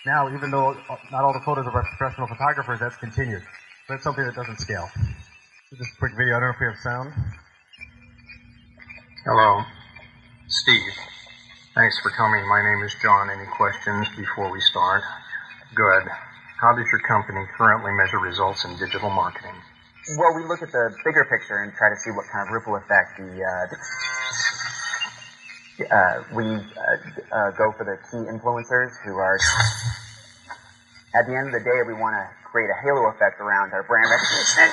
Now, 0.05 0.35
even 0.35 0.51
though 0.51 0.71
uh, 0.71 0.97
not 1.13 1.23
all 1.23 1.31
the 1.31 1.39
photos 1.47 1.65
are 1.65 1.71
professional 1.71 2.27
photographers, 2.27 2.81
that's 2.81 2.97
continued. 2.97 3.41
But 3.88 3.95
it's 3.95 4.04
something 4.04 4.26
that 4.26 4.34
doesn't 4.34 4.60
scale. 4.60 4.89
So 5.69 5.78
just 5.78 5.93
a 5.93 5.98
quick 6.00 6.17
video. 6.17 6.38
I 6.38 6.39
don't 6.41 6.50
know 6.50 6.56
if 6.58 6.60
we 6.60 6.65
have 6.65 6.82
sound. 6.82 7.13
Hello, 9.26 9.62
Steve. 10.48 10.93
Thanks 11.76 12.00
for 12.02 12.10
coming. 12.17 12.41
My 12.50 12.65
name 12.65 12.82
is 12.82 12.95
John. 13.02 13.30
Any 13.30 13.45
questions 13.54 14.08
before 14.17 14.50
we 14.52 14.60
start? 14.62 15.04
Good. 15.76 16.10
How 16.58 16.74
does 16.74 16.88
your 16.91 17.02
company 17.06 17.45
currently 17.58 17.91
measure 17.93 18.17
results 18.17 18.65
in 18.65 18.76
digital 18.78 19.12
marketing? 19.12 19.54
Well, 20.17 20.34
we 20.34 20.45
look 20.50 20.63
at 20.63 20.71
the 20.71 20.89
bigger 21.06 21.26
picture 21.30 21.62
and 21.62 21.71
try 21.78 21.89
to 21.89 21.98
see 22.02 22.10
what 22.10 22.26
kind 22.34 22.48
of 22.50 22.54
ripple 22.54 22.78
effect 22.78 23.17
the. 23.21 23.30
Uh, 23.38 23.69
uh, 25.93 26.24
we 26.34 26.45
uh, 26.45 26.58
uh, 27.38 27.52
go 27.52 27.71
for 27.78 27.86
the 27.86 28.02
key 28.10 28.26
influencers 28.34 28.98
who 29.06 29.13
are. 29.17 29.38
At 31.13 31.28
the 31.28 31.36
end 31.38 31.48
of 31.48 31.54
the 31.54 31.63
day, 31.63 31.80
we 31.86 31.93
want 31.93 32.15
to 32.17 32.44
create 32.56 32.72
a 32.72 32.80
halo 32.88 33.12
effect 33.12 33.41
around 33.41 33.74
our 33.74 33.84
brand 33.84 34.08
recognition. 34.08 34.72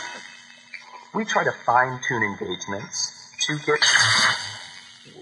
We 1.18 1.25
try 1.25 1.42
to 1.42 1.51
fine 1.66 1.99
tune 2.07 2.23
engagements 2.23 3.35
to 3.42 3.59
get. 3.66 3.83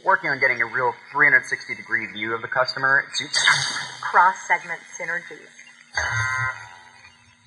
Working 0.05 0.29
on 0.29 0.38
getting 0.40 0.61
a 0.61 0.66
real 0.66 0.92
360 1.11 1.75
degree 1.75 2.07
view 2.12 2.35
of 2.35 2.42
the 2.42 2.49
customer 2.49 3.05
to 3.16 3.25
cross 4.03 4.37
segment 4.46 4.79
synergies. 4.92 5.49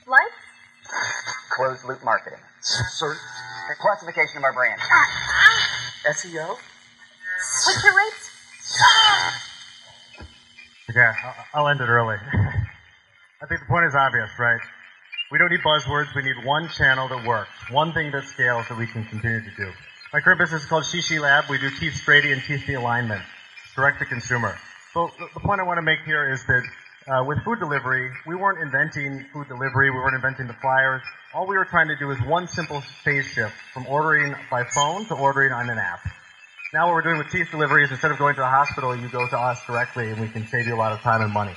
Like? 0.08 0.34
Closed 1.52 1.86
loop 1.86 2.04
marketing. 2.04 2.40
Sir, 2.62 3.14
The 3.14 3.76
classification 3.80 4.38
of 4.38 4.44
our 4.46 4.54
brand. 4.54 4.82
SEO? 6.10 6.58
Click 6.58 7.84
your 7.84 7.96
rates? 7.96 8.32
Yeah, 10.96 11.14
I'll 11.54 11.68
end 11.68 11.82
it 11.82 11.88
early. 11.88 12.18
I 12.34 13.46
think 13.46 13.62
the 13.62 13.68
point 13.68 13.86
is 13.86 13.94
obvious, 13.94 14.32
right? 14.40 14.60
We 15.34 15.40
don't 15.40 15.50
need 15.50 15.62
buzzwords. 15.62 16.14
We 16.14 16.22
need 16.22 16.46
one 16.46 16.70
channel 16.70 17.08
that 17.08 17.26
works, 17.26 17.50
one 17.72 17.92
thing 17.92 18.12
that 18.12 18.26
scales 18.26 18.68
that 18.70 18.78
we 18.78 18.86
can 18.86 19.04
continue 19.04 19.42
to 19.42 19.56
do. 19.58 19.72
My 20.14 20.20
current 20.20 20.38
business 20.38 20.62
is 20.62 20.68
called 20.70 20.84
Shishi 20.84 21.20
Lab. 21.20 21.46
We 21.50 21.58
do 21.58 21.72
teeth 21.72 21.96
straightening 21.96 22.34
and 22.34 22.44
teeth 22.44 22.70
alignment, 22.70 23.24
direct 23.76 23.98
to 23.98 24.06
consumer. 24.06 24.56
So 24.94 25.10
the 25.34 25.40
point 25.40 25.60
I 25.60 25.64
want 25.64 25.80
to 25.80 25.82
make 25.82 26.02
here 26.06 26.32
is 26.32 26.46
that 26.46 26.64
uh, 27.08 27.24
with 27.26 27.44
food 27.44 27.58
delivery, 27.58 28.12
we 28.28 28.36
weren't 28.36 28.62
inventing 28.62 29.26
food 29.34 29.48
delivery. 29.48 29.90
We 29.90 29.98
weren't 29.98 30.14
inventing 30.14 30.46
the 30.46 30.54
flyers. 30.54 31.02
All 31.34 31.48
we 31.48 31.58
were 31.58 31.66
trying 31.66 31.88
to 31.88 31.96
do 31.96 32.12
is 32.12 32.22
one 32.28 32.48
simple 32.48 32.82
phase 33.04 33.26
shift 33.26 33.56
from 33.74 33.88
ordering 33.88 34.36
by 34.52 34.66
phone 34.66 35.08
to 35.08 35.16
ordering 35.16 35.52
on 35.52 35.68
an 35.68 35.80
app. 35.80 36.02
Now 36.76 36.86
what 36.86 36.94
we're 36.94 37.02
doing 37.02 37.18
with 37.18 37.32
teeth 37.32 37.50
delivery 37.50 37.86
is 37.86 37.90
instead 37.90 38.12
of 38.12 38.20
going 38.20 38.36
to 38.36 38.42
the 38.42 38.48
hospital, 38.48 38.96
you 38.96 39.10
go 39.10 39.28
to 39.28 39.40
us 39.40 39.58
directly 39.66 40.12
and 40.12 40.22
we 40.22 40.28
can 40.28 40.46
save 40.46 40.68
you 40.68 40.76
a 40.76 40.78
lot 40.78 40.92
of 40.92 41.00
time 41.00 41.24
and 41.24 41.34
money. 41.34 41.56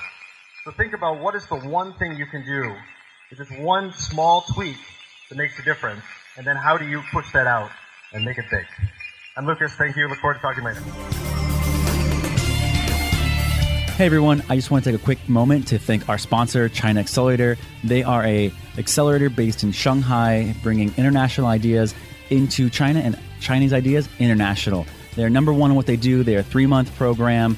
So 0.65 0.71
think 0.71 0.93
about 0.93 1.19
what 1.19 1.35
is 1.35 1.45
the 1.45 1.57
one 1.57 1.93
thing 1.99 2.17
you 2.17 2.25
can 2.25 2.43
do 2.43 2.75
with 3.29 3.39
just 3.39 3.59
one 3.59 3.91
small 3.93 4.41
tweak 4.53 4.77
that 5.29 5.37
makes 5.37 5.57
a 5.59 5.63
difference, 5.63 6.03
and 6.37 6.45
then 6.45 6.55
how 6.55 6.77
do 6.77 6.87
you 6.87 7.01
push 7.11 7.31
that 7.33 7.47
out 7.47 7.69
and 8.13 8.23
make 8.23 8.37
it 8.37 8.45
big? 8.49 8.65
I'm 9.35 9.45
Lucas. 9.45 9.73
Thank 9.73 9.95
you. 9.95 10.07
Look 10.07 10.19
forward 10.19 10.35
to 10.35 10.39
talking 10.39 10.63
later. 10.63 10.81
Hey 13.97 14.05
everyone, 14.05 14.43
I 14.47 14.55
just 14.55 14.69
want 14.69 14.83
to 14.83 14.91
take 14.91 15.01
a 15.01 15.03
quick 15.03 15.27
moment 15.27 15.67
to 15.69 15.79
thank 15.79 16.07
our 16.07 16.19
sponsor, 16.19 16.69
China 16.69 16.99
Accelerator. 16.99 17.57
They 17.83 18.03
are 18.03 18.23
a 18.23 18.51
accelerator 18.77 19.29
based 19.29 19.63
in 19.63 19.71
Shanghai, 19.71 20.55
bringing 20.61 20.93
international 20.97 21.47
ideas 21.47 21.95
into 22.29 22.69
China 22.69 22.99
and 22.99 23.17
Chinese 23.39 23.73
ideas 23.73 24.07
international. 24.19 24.85
They're 25.15 25.31
number 25.31 25.51
one 25.51 25.71
in 25.71 25.75
what 25.75 25.87
they 25.87 25.95
do. 25.95 26.21
They're 26.23 26.39
a 26.39 26.43
three 26.43 26.67
month 26.67 26.95
program 26.95 27.57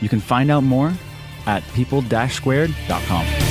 You 0.00 0.08
can 0.08 0.20
find 0.20 0.50
out 0.50 0.62
more 0.64 0.92
at 1.46 1.62
people-squared.com. 1.74 3.47